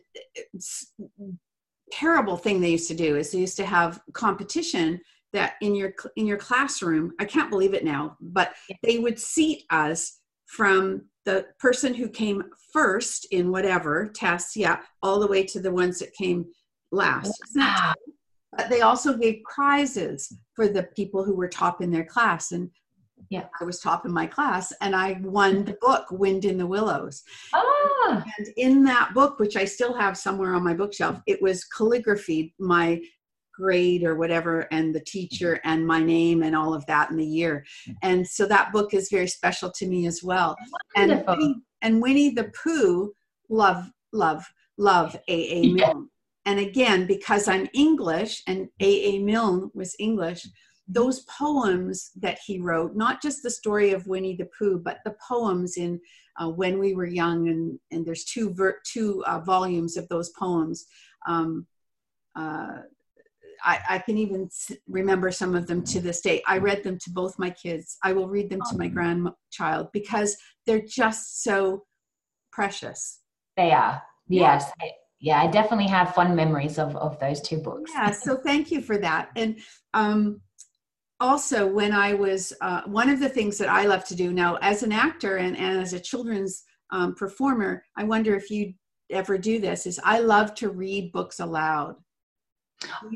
terrible 1.92 2.38
thing 2.38 2.62
they 2.62 2.72
used 2.72 2.88
to 2.88 2.96
do 2.96 3.18
is 3.18 3.32
they 3.32 3.40
used 3.40 3.58
to 3.58 3.66
have 3.66 4.00
competition 4.14 5.02
that 5.34 5.54
in 5.62 5.76
your 5.76 5.94
in 6.16 6.26
your 6.26 6.38
classroom 6.38 7.12
i 7.20 7.26
can't 7.26 7.50
believe 7.50 7.74
it 7.74 7.84
now 7.84 8.16
but 8.22 8.54
they 8.84 9.00
would 9.00 9.20
seat 9.20 9.64
us 9.70 10.20
from 10.46 11.02
the 11.26 11.46
person 11.60 11.94
who 11.94 12.08
came 12.08 12.44
first 12.72 13.28
in 13.32 13.52
whatever 13.52 14.08
tests 14.14 14.56
yeah 14.56 14.80
all 15.02 15.20
the 15.20 15.28
way 15.28 15.44
to 15.44 15.60
the 15.60 15.72
ones 15.72 16.00
that 16.00 16.14
came 16.14 16.46
last 16.92 17.42
wow. 17.56 17.94
But 18.56 18.70
they 18.70 18.82
also 18.82 19.16
gave 19.18 19.44
prizes 19.44 20.36
for 20.56 20.68
the 20.68 20.84
people 20.96 21.24
who 21.24 21.36
were 21.36 21.48
top 21.48 21.82
in 21.82 21.92
their 21.92 22.06
class. 22.06 22.52
And 22.52 22.70
yeah. 23.30 23.46
I 23.60 23.64
was 23.64 23.80
top 23.80 24.06
in 24.06 24.12
my 24.12 24.26
class 24.26 24.74
and 24.82 24.96
i 24.96 25.20
won 25.22 25.66
the 25.66 25.78
book 25.82 26.06
wind 26.10 26.46
in 26.46 26.58
the 26.58 26.66
willows. 26.66 27.22
Ah. 27.54 28.24
and 28.38 28.48
in 28.56 28.84
that 28.86 29.14
book 29.14 29.40
which 29.40 29.58
i 29.58 29.66
still 29.66 29.94
have 29.94 30.18
somewhere 30.18 30.56
on 30.56 30.64
my 30.64 30.74
bookshelf 30.74 31.20
it 31.28 31.40
was 31.42 31.66
calligraphy 31.66 32.56
my 32.60 33.00
grade 33.60 34.04
or 34.04 34.16
whatever 34.16 34.68
and 34.72 34.96
the 34.96 35.02
teacher 35.02 35.60
and 35.66 35.86
my 35.86 36.02
name 36.02 36.44
and 36.44 36.56
all 36.56 36.74
of 36.74 36.86
that 36.86 37.12
in 37.12 37.18
the 37.18 37.26
year. 37.26 37.66
And 38.02 38.26
so 38.26 38.46
that 38.46 38.72
book 38.72 38.94
is 38.94 39.10
very 39.12 39.28
special 39.28 39.70
to 39.72 39.86
me 39.86 40.08
as 40.08 40.24
well. 40.24 40.56
And 40.96 41.24
winnie, 41.28 41.56
and 41.82 42.02
winnie 42.02 42.34
the 42.34 42.52
pooh 42.64 43.14
love 43.50 43.84
love 44.14 44.46
love 44.78 45.16
aa 45.30 45.62
milne 45.62 46.10
and 46.46 46.60
again 46.60 47.06
because 47.06 47.48
i'm 47.48 47.68
english 47.74 48.42
and 48.48 48.68
aa 48.82 49.02
A. 49.12 49.20
milne 49.20 49.72
was 49.74 49.96
english 50.00 50.46
those 50.88 51.22
poems 51.26 52.12
that 52.16 52.40
he 52.46 52.60
wrote 52.60 52.96
not 52.96 53.22
just 53.22 53.44
the 53.44 53.50
story 53.50 53.92
of 53.92 54.08
winnie 54.08 54.36
the 54.36 54.50
pooh 54.58 54.80
but 54.80 55.00
the 55.06 55.16
poems 55.28 55.78
in 55.78 56.00
uh, 56.40 56.50
when 56.50 56.80
we 56.80 56.96
were 56.96 57.06
young 57.06 57.50
and 57.50 57.80
and 57.92 58.06
there's 58.06 58.26
two 58.26 58.54
ver- 58.54 58.80
two 58.86 59.24
uh, 59.28 59.40
volumes 59.40 59.98
of 59.98 60.08
those 60.10 60.30
poems 60.32 60.86
um, 61.28 61.68
uh, 62.36 62.80
I, 63.64 63.80
I, 63.90 64.00
can 64.00 64.18
even 64.18 64.50
remember 64.88 65.32
some 65.32 65.56
of 65.56 65.68
them 65.68 65.84
to 65.84 66.00
this 66.00 66.22
day. 66.22 66.42
I 66.48 66.60
read 66.60 66.84
them 66.84 66.98
to 67.00 67.10
both 67.10 67.38
my 67.38 67.50
kids. 67.50 67.98
I 68.04 68.14
will 68.14 68.28
read 68.28 68.50
them 68.50 68.62
to 68.70 68.78
my 68.78 68.88
grandchild 68.88 69.90
because 69.92 70.38
they're 70.66 70.86
just 70.88 71.44
so 71.44 71.84
precious. 72.52 73.20
They 73.58 73.72
are. 73.72 74.02
Yes. 74.28 74.72
Yeah. 74.82 74.90
Yeah, 75.20 75.42
I 75.42 75.48
definitely 75.48 75.88
have 75.88 76.14
fond 76.16 76.36
memories 76.36 76.80
of, 76.80 76.96
of 76.96 77.20
those 77.20 77.42
two 77.42 77.58
books. 77.58 77.92
Yeah, 77.94 78.12
so 78.12 78.38
thank 78.38 78.72
you 78.72 78.82
for 78.82 78.98
that. 78.98 79.30
And 79.36 79.60
um, 79.94 80.42
also, 81.20 81.68
when 81.68 81.92
I 81.92 82.14
was, 82.14 82.54
uh, 82.62 82.84
one 82.86 83.10
of 83.10 83.20
the 83.20 83.28
things 83.28 83.58
that 83.58 83.68
I 83.68 83.86
love 83.86 84.06
to 84.06 84.16
do 84.16 84.32
now 84.32 84.58
as 84.62 84.84
an 84.84 84.94
actor 84.94 85.38
and, 85.38 85.58
and 85.58 85.82
as 85.82 85.94
a 85.94 86.00
children's 86.00 86.64
um, 86.92 87.16
performer, 87.16 87.84
I 87.98 88.06
wonder 88.06 88.36
if 88.36 88.50
you 88.50 88.74
ever 89.10 89.38
do 89.38 89.60
this, 89.60 89.86
is 89.86 90.00
I 90.04 90.20
love 90.20 90.56
to 90.56 90.70
read 90.70 91.12
books 91.12 91.40
aloud. 91.40 91.96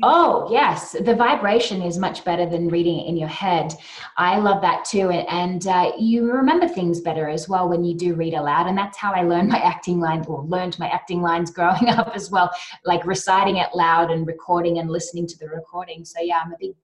Oh, 0.02 0.48
yes. 0.50 0.92
The 0.92 1.14
vibration 1.14 1.80
is 1.80 1.98
much 1.98 2.24
better 2.24 2.46
than 2.46 2.68
reading 2.68 3.00
it 3.00 3.08
in 3.08 3.16
your 3.16 3.28
head. 3.28 3.72
I 4.16 4.38
love 4.38 4.60
that 4.60 4.84
too. 4.84 5.10
And 5.10 5.66
uh, 5.66 5.92
you 5.98 6.30
remember 6.30 6.68
things 6.68 7.00
better 7.00 7.28
as 7.28 7.48
well 7.48 7.68
when 7.68 7.82
you 7.82 7.96
do 7.96 8.14
read 8.14 8.34
aloud. 8.34 8.66
And 8.66 8.76
that's 8.76 8.98
how 8.98 9.12
I 9.12 9.22
learned 9.22 9.48
my 9.48 9.58
acting 9.58 10.00
lines 10.00 10.26
or 10.26 10.44
learned 10.44 10.78
my 10.78 10.88
acting 10.88 11.22
lines 11.22 11.50
growing 11.50 11.88
up 11.88 12.12
as 12.14 12.30
well, 12.30 12.50
like 12.84 13.06
reciting 13.06 13.56
it 13.56 13.74
loud 13.74 14.10
and 14.10 14.26
recording 14.26 14.78
and 14.78 14.90
listening 14.90 15.26
to 15.28 15.38
the 15.38 15.48
recording. 15.48 16.04
So, 16.04 16.20
yeah, 16.20 16.42
I'm 16.44 16.52
a 16.52 16.56
big, 16.60 16.74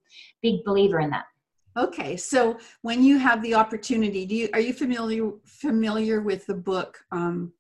big 0.42 0.64
believer 0.64 1.00
in 1.00 1.10
that. 1.10 1.26
Okay, 1.76 2.16
so 2.16 2.58
when 2.82 3.04
you 3.04 3.16
have 3.18 3.42
the 3.42 3.54
opportunity, 3.54 4.26
do 4.26 4.34
you 4.34 4.48
are 4.52 4.60
you 4.60 4.72
familiar 4.72 5.30
familiar 5.44 6.20
with 6.20 6.44
the 6.46 6.54
book 6.54 6.98
um, 7.12 7.52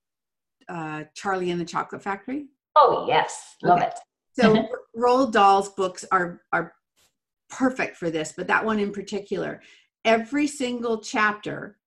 uh, 0.68 1.04
Charlie 1.14 1.52
and 1.52 1.60
the 1.60 1.64
Chocolate 1.64 2.02
Factory? 2.02 2.46
Oh 2.74 3.06
yes, 3.06 3.54
love 3.62 3.78
okay. 3.78 3.86
it. 3.86 3.94
So 4.32 4.68
Roald 4.96 5.32
Dahl's 5.32 5.70
books 5.70 6.04
are 6.10 6.42
are 6.52 6.74
perfect 7.48 7.96
for 7.96 8.10
this, 8.10 8.32
but 8.36 8.46
that 8.46 8.64
one 8.64 8.78
in 8.78 8.92
particular, 8.92 9.60
every 10.04 10.46
single 10.46 11.00
chapter 11.00 11.78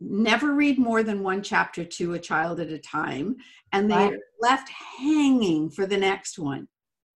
never 0.00 0.54
read 0.54 0.78
more 0.78 1.02
than 1.02 1.22
one 1.22 1.42
chapter 1.42 1.84
to 1.84 2.14
a 2.14 2.18
child 2.18 2.60
at 2.60 2.68
a 2.68 2.78
time 2.78 3.34
and 3.72 3.90
they're 3.90 4.18
left 4.40 4.68
hanging 4.98 5.70
for 5.70 5.86
the 5.86 5.96
next 5.96 6.38
one. 6.38 6.68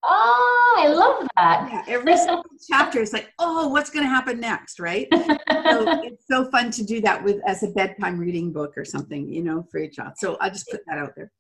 Oh 0.02 0.76
i 0.78 0.88
love 0.88 1.28
that. 1.36 1.68
Yeah, 1.70 1.94
every 1.94 2.16
single 2.16 2.42
chapter 2.70 3.00
is 3.00 3.12
like 3.12 3.30
oh 3.38 3.68
what's 3.68 3.90
going 3.90 4.04
to 4.04 4.08
happen 4.08 4.40
next 4.40 4.80
right? 4.80 5.06
So 5.70 5.86
it's 6.02 6.24
so 6.28 6.50
fun 6.50 6.70
to 6.72 6.82
do 6.82 7.00
that 7.02 7.22
with 7.22 7.36
as 7.46 7.62
a 7.62 7.68
bedtime 7.68 8.18
reading 8.18 8.50
book 8.50 8.76
or 8.76 8.84
something 8.84 9.28
you 9.28 9.42
know 9.42 9.64
for 9.70 9.78
your 9.78 9.90
child. 9.90 10.14
So 10.16 10.36
i'll 10.40 10.50
just 10.50 10.68
put 10.70 10.80
that 10.86 10.98
out 10.98 11.12
there. 11.16 11.30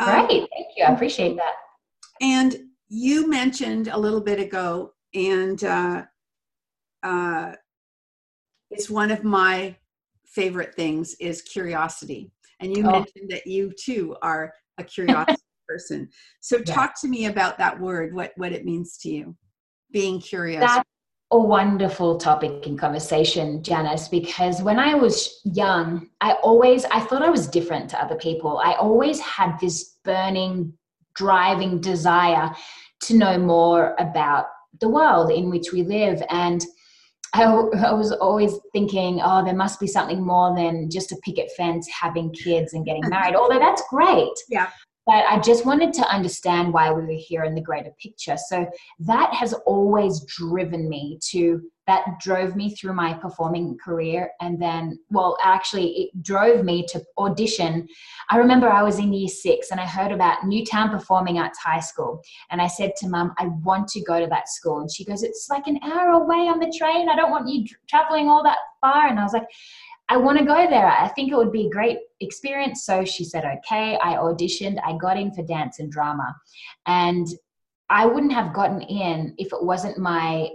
Um, 0.00 0.26
thank 0.26 0.48
you 0.76 0.84
i 0.84 0.92
appreciate 0.92 1.36
that. 1.36 1.54
and 2.22 2.56
you 2.92 3.26
mentioned 3.26 3.88
a 3.88 3.98
little 3.98 4.20
bit 4.20 4.38
ago, 4.38 4.92
and 5.14 5.64
uh, 5.64 6.02
uh, 7.02 7.52
it's 8.70 8.90
one 8.90 9.10
of 9.10 9.24
my 9.24 9.74
favorite 10.26 10.74
things 10.74 11.14
is 11.14 11.40
curiosity. 11.40 12.30
And 12.60 12.76
you 12.76 12.86
oh. 12.86 12.90
mentioned 12.90 13.30
that 13.30 13.46
you 13.46 13.72
too 13.72 14.14
are 14.20 14.52
a 14.76 14.84
curiosity 14.84 15.40
person. 15.68 16.10
So 16.40 16.60
talk 16.60 17.00
to 17.00 17.08
me 17.08 17.26
about 17.26 17.56
that 17.56 17.80
word, 17.80 18.14
what 18.14 18.32
what 18.36 18.52
it 18.52 18.66
means 18.66 18.98
to 18.98 19.08
you, 19.08 19.36
being 19.90 20.20
curious. 20.20 20.60
That's 20.60 20.86
a 21.30 21.38
wonderful 21.38 22.18
topic 22.18 22.66
in 22.66 22.76
conversation, 22.76 23.62
Janice, 23.62 24.08
because 24.08 24.60
when 24.60 24.78
I 24.78 24.94
was 24.94 25.40
young, 25.44 26.10
I 26.20 26.32
always 26.42 26.84
I 26.84 27.00
thought 27.00 27.22
I 27.22 27.30
was 27.30 27.46
different 27.46 27.88
to 27.90 28.04
other 28.04 28.16
people. 28.16 28.60
I 28.62 28.74
always 28.74 29.18
had 29.18 29.58
this 29.58 29.96
burning 30.04 30.74
driving 31.14 31.80
desire 31.80 32.50
to 33.02 33.16
know 33.16 33.38
more 33.38 33.94
about 33.98 34.46
the 34.80 34.88
world 34.88 35.30
in 35.30 35.50
which 35.50 35.72
we 35.72 35.82
live. 35.82 36.22
And 36.30 36.64
I, 37.34 37.44
I, 37.44 37.92
was 37.92 38.12
always 38.12 38.58
thinking, 38.72 39.20
oh, 39.22 39.44
there 39.44 39.54
must 39.54 39.80
be 39.80 39.86
something 39.86 40.24
more 40.24 40.54
than 40.54 40.90
just 40.90 41.12
a 41.12 41.16
picket 41.24 41.50
fence, 41.56 41.88
having 41.88 42.30
kids, 42.32 42.74
and 42.74 42.84
getting 42.84 43.08
married. 43.08 43.34
Although 43.34 43.58
that's 43.58 43.82
great. 43.88 44.32
Yeah. 44.48 44.68
But 45.06 45.24
I 45.28 45.40
just 45.40 45.66
wanted 45.66 45.92
to 45.94 46.08
understand 46.08 46.72
why 46.72 46.92
we 46.92 47.02
were 47.02 47.18
here 47.18 47.44
in 47.44 47.54
the 47.54 47.60
greater 47.60 47.92
picture. 48.00 48.36
So 48.36 48.68
that 49.00 49.34
has 49.34 49.52
always 49.66 50.24
driven 50.26 50.88
me 50.88 51.18
to, 51.30 51.60
that 51.88 52.04
drove 52.20 52.54
me 52.54 52.70
through 52.70 52.92
my 52.94 53.12
performing 53.14 53.76
career. 53.84 54.30
And 54.40 54.62
then, 54.62 55.00
well, 55.10 55.36
actually, 55.42 55.88
it 56.02 56.22
drove 56.22 56.64
me 56.64 56.86
to 56.90 57.02
audition. 57.18 57.88
I 58.30 58.36
remember 58.36 58.68
I 58.68 58.84
was 58.84 59.00
in 59.00 59.12
year 59.12 59.28
six 59.28 59.72
and 59.72 59.80
I 59.80 59.86
heard 59.86 60.12
about 60.12 60.46
Newtown 60.46 60.90
Performing 60.90 61.38
Arts 61.38 61.58
High 61.58 61.80
School. 61.80 62.22
And 62.50 62.62
I 62.62 62.68
said 62.68 62.92
to 62.98 63.08
mum, 63.08 63.34
I 63.38 63.48
want 63.64 63.88
to 63.88 64.04
go 64.04 64.20
to 64.20 64.28
that 64.28 64.48
school. 64.48 64.80
And 64.80 64.90
she 64.90 65.04
goes, 65.04 65.24
It's 65.24 65.48
like 65.50 65.66
an 65.66 65.80
hour 65.82 66.10
away 66.10 66.46
on 66.48 66.60
the 66.60 66.72
train. 66.78 67.08
I 67.08 67.16
don't 67.16 67.32
want 67.32 67.48
you 67.48 67.66
traveling 67.88 68.28
all 68.28 68.44
that 68.44 68.58
far. 68.80 69.08
And 69.08 69.18
I 69.18 69.24
was 69.24 69.32
like, 69.32 69.48
I 70.08 70.16
want 70.16 70.38
to 70.38 70.44
go 70.44 70.68
there. 70.68 70.86
I 70.86 71.08
think 71.08 71.32
it 71.32 71.36
would 71.36 71.52
be 71.52 71.66
a 71.66 71.70
great 71.70 71.98
experience. 72.20 72.84
So 72.84 73.04
she 73.04 73.24
said, 73.24 73.44
okay. 73.44 73.98
I 74.02 74.14
auditioned. 74.14 74.78
I 74.84 74.96
got 74.98 75.18
in 75.18 75.32
for 75.32 75.42
dance 75.42 75.78
and 75.78 75.90
drama. 75.90 76.34
And 76.86 77.26
I 77.88 78.06
wouldn't 78.06 78.32
have 78.32 78.54
gotten 78.54 78.82
in 78.82 79.34
if 79.38 79.52
it 79.52 79.62
wasn't 79.62 79.98
my 79.98 80.48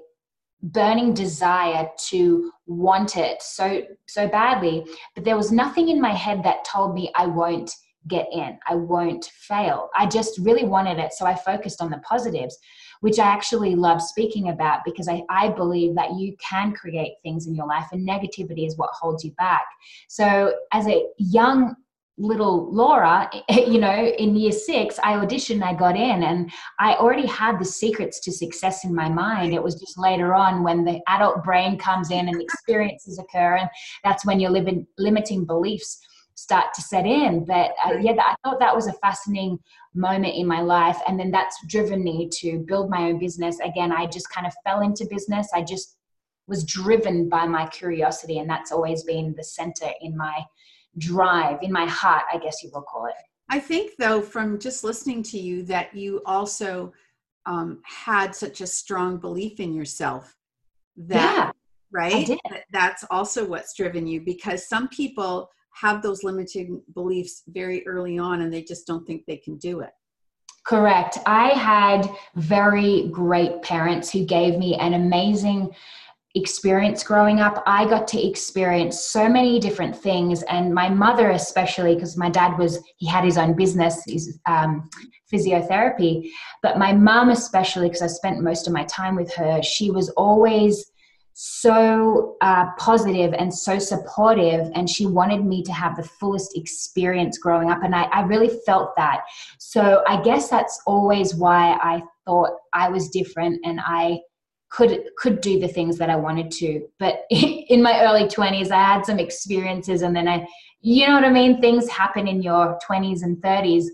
burning 0.64 1.14
desire 1.14 1.88
to 2.10 2.52
want 2.66 3.16
it 3.16 3.42
so 3.44 3.84
so 4.08 4.28
badly 4.28 4.84
but 5.14 5.24
there 5.24 5.38
was 5.38 5.52
nothing 5.52 5.90
in 5.90 6.02
my 6.02 6.12
head 6.12 6.42
that 6.44 6.66
told 6.66 6.96
me 6.96 7.12
i 7.16 7.28
won't 7.28 7.72
get 8.08 8.28
in 8.32 8.58
i 8.68 8.74
won't 8.74 9.26
fail 9.26 9.88
i 9.96 10.06
just 10.06 10.40
really 10.40 10.64
wanted 10.66 10.98
it 10.98 11.14
so 11.14 11.28
i 11.28 11.36
focused 11.36 11.80
on 11.80 11.92
the 11.92 12.00
positives 12.00 12.58
which 13.02 13.20
I 13.20 13.26
actually 13.26 13.76
love 13.76 14.02
speaking 14.02 14.50
about 14.50 14.82
because 14.86 15.08
I, 15.08 15.24
I 15.30 15.50
believe 15.50 15.96
that 15.96 16.16
you 16.16 16.36
can 16.38 16.74
create 16.74 17.14
things 17.24 17.48
in 17.48 17.56
your 17.56 17.68
life 17.68 17.88
and 17.92 18.08
negativity 18.08 18.68
is 18.68 18.78
what 18.78 18.90
holds 18.92 19.24
you 19.24 19.32
back. 19.32 19.66
So, 20.08 20.54
as 20.74 20.88
a 20.88 21.06
young 21.18 21.76
little 22.18 22.74
Laura, 22.74 23.30
you 23.50 23.80
know, 23.80 24.06
in 24.06 24.36
year 24.36 24.52
six, 24.52 25.00
I 25.04 25.14
auditioned, 25.14 25.64
I 25.64 25.74
got 25.74 25.96
in, 25.96 26.24
and 26.24 26.52
I 26.80 26.96
already 26.96 27.28
had 27.28 27.60
the 27.60 27.66
secrets 27.66 28.20
to 28.22 28.32
success 28.32 28.84
in 28.84 28.94
my 28.94 29.08
mind. 29.08 29.54
It 29.54 29.62
was 29.62 29.76
just 29.76 29.98
later 30.00 30.34
on 30.34 30.64
when 30.64 30.84
the 30.84 31.00
adult 31.08 31.44
brain 31.44 31.78
comes 31.78 32.12
in 32.12 32.28
and 32.28 32.42
experiences 32.42 33.20
occur, 33.20 33.58
and 33.58 33.70
that's 34.04 34.26
when 34.26 34.40
your 34.40 34.52
limiting 34.52 35.46
beliefs 35.46 36.00
start 36.38 36.74
to 36.76 36.82
set 36.82 37.06
in. 37.06 37.46
But 37.46 37.72
uh, 37.84 37.98
yeah, 38.00 38.14
I 38.20 38.36
thought 38.44 38.60
that 38.60 38.76
was 38.76 38.88
a 38.88 38.94
fascinating 38.94 39.60
moment 39.98 40.36
in 40.36 40.48
my 40.48 40.62
life. 40.62 40.98
And 41.08 41.20
then 41.20 41.32
that's 41.32 41.58
driven 41.68 42.04
me 42.04 42.30
to 42.40 42.60
build 42.60 42.90
my 42.90 43.04
own 43.10 43.20
business. 43.20 43.60
Again, 43.60 43.92
I 43.92 44.06
just 44.06 44.30
kind 44.30 44.48
of 44.48 44.54
fell 44.64 44.82
into 44.82 45.06
business. 45.10 45.50
I 45.54 45.64
just 45.64 45.98
was 46.48 46.64
driven 46.64 47.28
by 47.28 47.46
my 47.46 47.68
curiosity. 47.68 48.40
And 48.40 48.50
that's 48.50 48.72
always 48.72 49.04
been 49.04 49.34
the 49.36 49.44
center 49.44 49.90
in 50.02 50.16
my 50.16 50.44
drive, 50.98 51.60
in 51.62 51.72
my 51.72 51.86
heart, 51.86 52.24
I 52.34 52.38
guess 52.38 52.64
you 52.64 52.70
will 52.74 52.84
call 52.84 53.08
it. 53.08 53.14
I 53.50 53.60
think, 53.60 53.94
though, 53.98 54.22
from 54.22 54.60
just 54.60 54.84
listening 54.84 55.24
to 55.24 55.40
you, 55.40 55.64
that 55.64 55.96
you 55.96 56.22
also 56.26 56.94
um, 57.46 57.82
had 57.84 58.36
such 58.36 58.62
a 58.62 58.68
strong 58.68 59.18
belief 59.18 59.60
in 59.60 59.74
yourself 59.74 60.36
that 60.98 61.36
yeah, 61.36 61.52
right 61.92 62.40
that's 62.72 63.06
also 63.10 63.46
what's 63.46 63.76
driven 63.76 64.08
you 64.08 64.20
because 64.20 64.68
some 64.68 64.88
people 64.90 65.50
have 65.80 66.02
those 66.02 66.24
limiting 66.24 66.82
beliefs 66.94 67.44
very 67.48 67.86
early 67.88 68.18
on 68.18 68.42
and 68.42 68.54
they 68.54 68.64
just 68.64 68.88
don't 68.88 69.06
think 69.06 69.26
they 69.26 69.38
can 69.38 69.58
do 69.58 69.82
it. 69.82 69.92
Correct. 70.66 71.18
I 71.26 71.50
had 71.50 72.10
very 72.36 73.08
great 73.10 73.62
parents 73.62 74.12
who 74.12 74.26
gave 74.26 74.58
me 74.58 74.76
an 74.76 74.96
amazing 74.96 75.70
experience 76.36 77.04
growing 77.04 77.40
up. 77.40 77.64
I 77.66 77.86
got 77.86 78.08
to 78.10 78.28
experience 78.28 79.00
so 79.00 79.30
many 79.30 79.60
different 79.60 79.96
things, 79.96 80.44
and 80.44 80.74
my 80.74 80.90
mother, 80.90 81.32
especially, 81.32 81.96
because 81.96 82.18
my 82.18 82.30
dad 82.30 82.58
was, 82.58 82.80
he 82.98 83.08
had 83.08 83.24
his 83.24 83.38
own 83.38 83.56
business, 83.56 84.04
his 84.06 84.40
um, 84.46 84.90
physiotherapy. 85.32 86.30
But 86.62 86.78
my 86.78 86.94
mom, 86.94 87.30
especially, 87.30 87.88
because 87.88 88.02
I 88.02 88.08
spent 88.08 88.44
most 88.44 88.68
of 88.68 88.74
my 88.74 88.84
time 88.86 89.16
with 89.16 89.34
her, 89.36 89.64
she 89.64 89.90
was 89.90 90.10
always 90.10 90.92
so 91.40 92.36
uh, 92.42 92.66
positive 92.80 93.32
and 93.36 93.54
so 93.54 93.78
supportive 93.78 94.72
and 94.74 94.90
she 94.90 95.06
wanted 95.06 95.46
me 95.46 95.62
to 95.62 95.72
have 95.72 95.96
the 95.96 96.02
fullest 96.02 96.58
experience 96.58 97.38
growing 97.38 97.70
up 97.70 97.84
and 97.84 97.94
I, 97.94 98.06
I 98.06 98.22
really 98.22 98.60
felt 98.66 98.96
that. 98.98 99.22
So 99.60 100.04
i 100.08 100.20
guess 100.20 100.50
that's 100.50 100.82
always 100.88 101.36
why 101.36 101.78
i 101.80 102.02
thought 102.26 102.54
i 102.74 102.90
was 102.90 103.10
different 103.10 103.62
and 103.64 103.80
i 103.86 104.20
could 104.70 105.04
could 105.20 105.40
do 105.40 105.60
the 105.60 105.68
things 105.68 106.00
that 106.00 106.10
i 106.10 106.16
wanted 106.16 106.50
to. 106.54 106.88
But 106.98 107.26
in 107.30 107.84
my 107.84 108.02
early 108.02 108.24
20s 108.24 108.72
i 108.72 108.84
had 108.96 109.06
some 109.06 109.20
experiences 109.20 110.02
and 110.02 110.16
then 110.16 110.28
i 110.28 110.44
you 110.82 111.06
know 111.06 111.14
what 111.14 111.24
i 111.24 111.30
mean? 111.32 111.62
Things 111.62 111.88
happen 111.88 112.28
in 112.28 112.42
your 112.42 112.80
20s 112.90 113.22
and 113.22 113.38
30s 113.38 113.86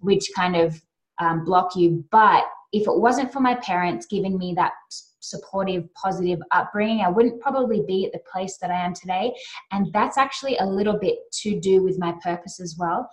which 0.00 0.28
kind 0.34 0.56
of 0.56 0.82
um, 1.20 1.44
block 1.44 1.76
you. 1.76 2.04
But 2.10 2.42
if 2.72 2.88
it 2.88 2.98
wasn't 2.98 3.32
for 3.32 3.38
my 3.38 3.54
parents 3.54 4.06
giving 4.06 4.36
me 4.36 4.52
that 4.54 4.72
supportive, 5.20 5.92
positive 5.94 6.40
upbringing, 6.50 7.00
I 7.00 7.08
wouldn't 7.08 7.40
probably 7.40 7.82
be 7.86 8.06
at 8.06 8.12
the 8.12 8.20
place 8.30 8.58
that 8.58 8.70
I 8.70 8.84
am 8.84 8.94
today. 8.94 9.34
And 9.72 9.92
that's 9.92 10.18
actually 10.18 10.56
a 10.58 10.64
little 10.64 10.98
bit 10.98 11.18
to 11.42 11.58
do 11.60 11.82
with 11.82 11.98
my 11.98 12.14
purpose 12.22 12.60
as 12.60 12.76
well. 12.78 13.08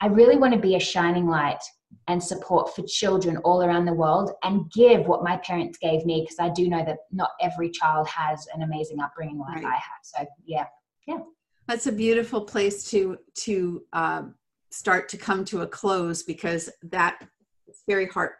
I 0.00 0.06
really 0.06 0.36
want 0.36 0.52
to 0.52 0.60
be 0.60 0.76
a 0.76 0.80
shining 0.80 1.26
light 1.26 1.62
and 2.08 2.22
support 2.22 2.74
for 2.74 2.82
children 2.82 3.36
all 3.38 3.62
around 3.62 3.84
the 3.84 3.92
world 3.92 4.30
and 4.44 4.70
give 4.72 5.06
what 5.06 5.24
my 5.24 5.36
parents 5.38 5.78
gave 5.78 6.04
me 6.04 6.20
because 6.20 6.36
I 6.38 6.50
do 6.50 6.68
know 6.68 6.84
that 6.84 6.98
not 7.10 7.30
every 7.40 7.70
child 7.70 8.06
has 8.08 8.46
an 8.54 8.62
amazing 8.62 9.00
upbringing 9.00 9.38
like 9.38 9.56
right. 9.56 9.66
I 9.66 9.74
have. 9.74 10.02
So 10.02 10.26
yeah, 10.44 10.66
yeah. 11.06 11.18
That's 11.66 11.86
a 11.86 11.92
beautiful 11.92 12.42
place 12.42 12.88
to 12.90 13.18
to 13.38 13.82
uh, 13.92 14.22
start 14.70 15.08
to 15.10 15.16
come 15.16 15.44
to 15.46 15.62
a 15.62 15.66
close 15.66 16.22
because 16.22 16.70
that 16.82 17.18
it's 17.66 17.82
very 17.88 18.06
heart 18.06 18.34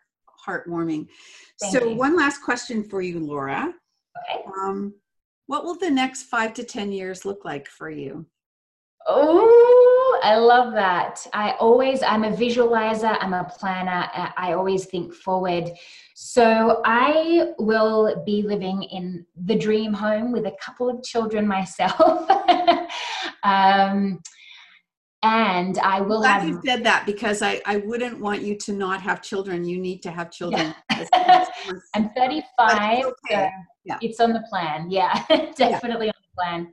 heartwarming. 0.47 1.09
Thank 1.61 1.73
so, 1.73 1.85
you. 1.85 1.97
one 1.97 2.17
last 2.17 2.43
question 2.43 2.85
for 2.85 3.03
you, 3.03 3.19
Laura. 3.19 3.73
Okay. 4.31 4.45
Um, 4.59 4.95
what 5.47 5.65
will 5.65 5.77
the 5.77 5.91
next 5.91 6.25
five 6.25 6.55
to 6.55 6.65
10 6.65 6.93
years 6.93 7.25
look 7.25 7.45
like 7.45 7.69
for 7.69 7.91
you? 7.91 8.27
Oh, 9.09 10.21
I 10.25 10.37
love 10.37 10.73
that. 10.73 11.25
I 11.33 11.53
always, 11.61 12.03
I'm 12.03 12.25
a 12.25 12.33
visualizer, 12.33 13.17
I'm 13.21 13.35
a 13.35 13.45
planner, 13.45 14.09
I 14.37 14.55
always 14.55 14.87
think 14.87 15.15
forward. 15.15 15.71
So 16.17 16.83
I 16.85 17.53
will 17.59 18.25
be 18.25 18.43
living 18.43 18.83
in 18.83 19.25
the 19.45 19.57
dream 19.57 19.93
home 19.93 20.33
with 20.33 20.47
a 20.47 20.57
couple 20.61 20.91
of 20.91 21.05
children 21.05 21.47
myself. 21.47 22.29
um, 23.45 24.21
and 25.23 25.79
I 25.79 26.01
will 26.01 26.21
Glad 26.21 26.41
have. 26.41 26.49
You 26.49 26.61
said 26.65 26.85
that 26.85 27.05
because 27.07 27.43
I, 27.43 27.61
I 27.67 27.79
wouldn't 27.79 28.21
want 28.21 28.43
you 28.43 28.57
to 28.57 28.73
not 28.73 29.01
have 29.03 29.23
children. 29.23 29.65
You 29.65 29.79
need 29.79 30.03
to 30.03 30.11
have 30.11 30.31
children. 30.31 30.75
Yeah. 30.89 31.45
I'm 31.95 32.11
35. 32.17 33.05
Okay. 33.05 33.51
Yeah. 33.85 33.99
It's 34.01 34.19
on 34.21 34.33
the 34.33 34.45
plan. 34.49 34.91
Yeah, 34.91 35.25
definitely 35.57 36.07
yeah. 36.07 36.13
on 36.13 36.23
the 36.23 36.35
plan. 36.37 36.73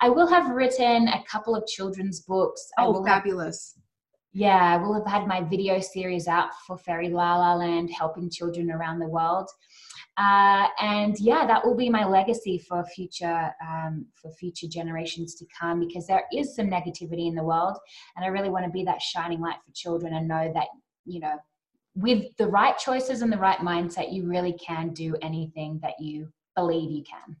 I 0.00 0.08
will 0.08 0.26
have 0.26 0.50
written 0.50 1.08
a 1.08 1.22
couple 1.30 1.54
of 1.54 1.66
children's 1.66 2.20
books. 2.20 2.68
Oh, 2.78 3.04
fabulous. 3.04 3.74
Have, 3.76 3.84
yeah, 4.32 4.74
I 4.74 4.76
will 4.76 4.94
have 4.94 5.06
had 5.06 5.26
my 5.26 5.42
video 5.42 5.78
series 5.78 6.26
out 6.26 6.50
for 6.66 6.78
Fairy 6.78 7.10
La 7.10 7.36
La 7.36 7.54
Land, 7.54 7.90
helping 7.90 8.30
children 8.30 8.70
around 8.70 8.98
the 8.98 9.08
world. 9.08 9.48
Uh, 10.20 10.68
and 10.80 11.18
yeah, 11.18 11.46
that 11.46 11.64
will 11.64 11.74
be 11.74 11.88
my 11.88 12.04
legacy 12.04 12.58
for 12.58 12.84
future 12.84 13.54
um, 13.66 14.04
for 14.14 14.30
future 14.32 14.66
generations 14.68 15.34
to 15.34 15.46
come 15.58 15.80
because 15.80 16.06
there 16.06 16.24
is 16.30 16.54
some 16.54 16.66
negativity 16.66 17.26
in 17.26 17.34
the 17.34 17.42
world, 17.42 17.78
and 18.16 18.24
I 18.24 18.28
really 18.28 18.50
want 18.50 18.66
to 18.66 18.70
be 18.70 18.84
that 18.84 19.00
shining 19.00 19.40
light 19.40 19.56
for 19.64 19.72
children 19.72 20.14
and 20.14 20.28
know 20.28 20.52
that 20.52 20.66
you 21.06 21.20
know 21.20 21.36
with 21.94 22.36
the 22.36 22.46
right 22.46 22.76
choices 22.76 23.22
and 23.22 23.32
the 23.32 23.38
right 23.38 23.58
mindset, 23.60 24.12
you 24.12 24.28
really 24.28 24.52
can 24.52 24.90
do 24.90 25.16
anything 25.22 25.80
that 25.82 25.94
you 25.98 26.28
believe 26.54 26.90
you 26.90 27.02
can. 27.02 27.36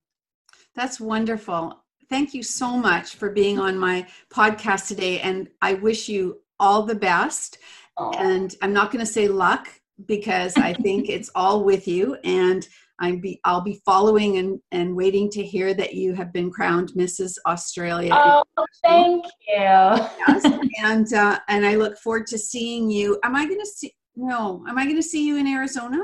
That's 0.74 0.98
wonderful. 0.98 1.84
Thank 2.08 2.32
you 2.32 2.42
so 2.42 2.78
much 2.78 3.14
for 3.14 3.28
being 3.28 3.58
on 3.58 3.78
my 3.78 4.06
podcast 4.32 4.88
today, 4.88 5.20
and 5.20 5.48
I 5.60 5.74
wish 5.74 6.08
you 6.08 6.40
all 6.58 6.84
the 6.84 6.94
best. 6.94 7.58
Oh. 7.98 8.12
And 8.12 8.54
I'm 8.62 8.72
not 8.72 8.90
going 8.90 9.04
to 9.04 9.12
say 9.12 9.28
luck 9.28 9.68
because 10.06 10.56
I 10.56 10.72
think 10.74 11.08
it's 11.08 11.30
all 11.34 11.64
with 11.64 11.86
you. 11.86 12.16
And 12.24 12.66
I'm 13.00 13.18
be, 13.18 13.40
I'll 13.44 13.62
be 13.62 13.80
following 13.84 14.36
and, 14.36 14.60
and 14.72 14.94
waiting 14.94 15.30
to 15.30 15.42
hear 15.42 15.72
that 15.74 15.94
you 15.94 16.12
have 16.14 16.32
been 16.32 16.50
crowned 16.50 16.92
Mrs. 16.92 17.34
Australia. 17.46 18.10
Oh, 18.12 18.44
thank 18.84 19.24
you. 19.24 19.54
yes. 19.54 20.44
And, 20.82 21.12
uh, 21.12 21.38
and 21.48 21.64
I 21.64 21.76
look 21.76 21.98
forward 21.98 22.26
to 22.28 22.38
seeing 22.38 22.90
you. 22.90 23.18
Am 23.24 23.34
I 23.34 23.46
going 23.46 23.60
to 23.60 23.66
see, 23.66 23.92
no, 24.16 24.64
am 24.68 24.78
I 24.78 24.84
going 24.84 24.96
to 24.96 25.02
see 25.02 25.26
you 25.26 25.38
in 25.38 25.46
Arizona? 25.46 25.98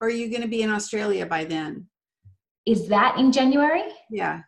Or 0.00 0.08
are 0.08 0.10
you 0.10 0.30
going 0.30 0.42
to 0.42 0.48
be 0.48 0.62
in 0.62 0.70
Australia 0.70 1.26
by 1.26 1.44
then? 1.44 1.86
Is 2.66 2.88
that 2.88 3.18
in 3.18 3.30
January? 3.30 3.84
Yeah. 4.10 4.40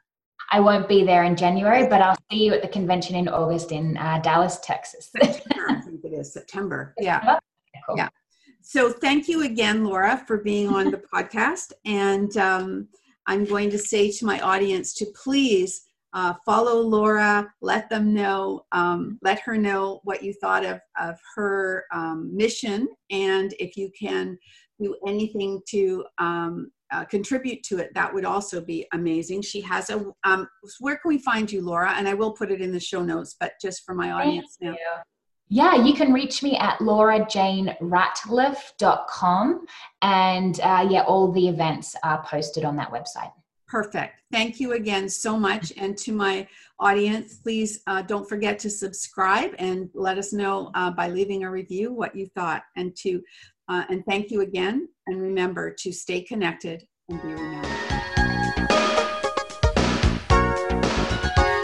I 0.50 0.61
won't 0.61 0.88
be 0.88 1.04
there 1.04 1.24
in 1.24 1.37
January, 1.37 1.88
but 1.88 2.00
I'll 2.00 2.16
see 2.30 2.44
you 2.44 2.54
at 2.54 2.62
the 2.62 2.68
convention 2.68 3.16
in 3.16 3.28
August 3.28 3.72
in 3.72 3.96
uh, 3.96 4.18
Dallas, 4.22 4.59
Texas. 4.62 5.11
September, 5.11 5.66
I 5.68 5.80
think 5.80 6.04
it 6.04 6.12
is 6.12 6.33
September. 6.33 6.94
Yeah. 6.98 7.38
Cool. 7.87 7.96
Yeah 7.96 8.09
so 8.66 8.90
thank 8.90 9.29
you 9.29 9.42
again, 9.42 9.85
Laura, 9.85 10.24
for 10.27 10.38
being 10.38 10.68
on 10.68 10.90
the 10.90 10.96
podcast. 11.14 11.72
And 11.85 12.35
um, 12.38 12.88
I'm 13.27 13.44
going 13.44 13.68
to 13.70 13.79
say 13.79 14.11
to 14.11 14.24
my 14.24 14.40
audience 14.40 14.94
to 14.94 15.07
please 15.22 15.83
uh, 16.14 16.33
follow 16.46 16.81
Laura, 16.81 17.53
let 17.61 17.90
them 17.90 18.14
know, 18.14 18.64
um, 18.72 19.18
let 19.20 19.38
her 19.40 19.59
know 19.59 20.00
what 20.04 20.23
you 20.23 20.33
thought 20.33 20.65
of, 20.65 20.81
of 20.98 21.17
her 21.35 21.85
um, 21.92 22.35
mission, 22.35 22.88
and 23.10 23.52
if 23.58 23.77
you 23.77 23.90
can 24.00 24.38
do 24.81 24.96
anything 25.06 25.60
to 25.69 26.04
um, 26.19 26.71
uh, 26.92 27.04
contribute 27.04 27.62
to 27.65 27.79
it, 27.79 27.92
that 27.94 28.15
would 28.15 28.25
also 28.25 28.60
be 28.60 28.87
amazing. 28.92 29.42
She 29.42 29.60
has 29.62 29.90
a, 29.90 30.06
um, 30.25 30.48
where 30.81 30.96
can 30.96 31.08
we 31.08 31.19
find 31.19 31.50
you, 31.50 31.60
Laura? 31.60 31.92
And 31.92 32.08
I 32.08 32.15
will 32.15 32.33
put 32.33 32.50
it 32.50 32.60
in 32.60 32.73
the 32.73 32.81
show 32.81 33.02
notes, 33.02 33.37
but 33.38 33.52
just 33.60 33.85
for 33.85 33.94
my 33.94 34.12
audience 34.12 34.56
Thank 34.60 34.73
now. 34.73 34.79
you. 34.79 35.02
Yeah, 35.48 35.74
you 35.74 35.94
can 35.94 36.12
reach 36.12 36.42
me 36.42 36.56
at 36.56 36.78
laurajaneratliff.com. 36.78 39.66
And 40.02 40.60
uh, 40.60 40.86
yeah, 40.90 41.02
all 41.02 41.32
the 41.32 41.48
events 41.48 41.96
are 42.02 42.24
posted 42.24 42.64
on 42.64 42.76
that 42.76 42.90
website. 42.90 43.32
Perfect. 43.66 44.20
Thank 44.32 44.60
you 44.60 44.72
again 44.72 45.08
so 45.08 45.38
much. 45.38 45.72
And 45.76 45.96
to 45.98 46.12
my 46.12 46.48
audience, 46.78 47.36
please 47.36 47.80
uh, 47.86 48.02
don't 48.02 48.28
forget 48.28 48.58
to 48.60 48.70
subscribe 48.70 49.52
and 49.58 49.90
let 49.94 50.18
us 50.18 50.32
know 50.32 50.70
uh, 50.74 50.90
by 50.90 51.08
leaving 51.08 51.44
a 51.44 51.50
review 51.50 51.92
what 51.92 52.14
you 52.14 52.26
thought. 52.34 52.62
And 52.76 52.94
to 52.96 53.22
uh, 53.68 53.84
and 53.88 54.04
thank 54.06 54.30
you 54.30 54.42
again. 54.42 54.88
And 55.06 55.20
remember 55.20 55.74
to 55.80 55.92
stay 55.92 56.22
connected 56.22 56.86
and 57.08 57.22
be. 57.22 57.63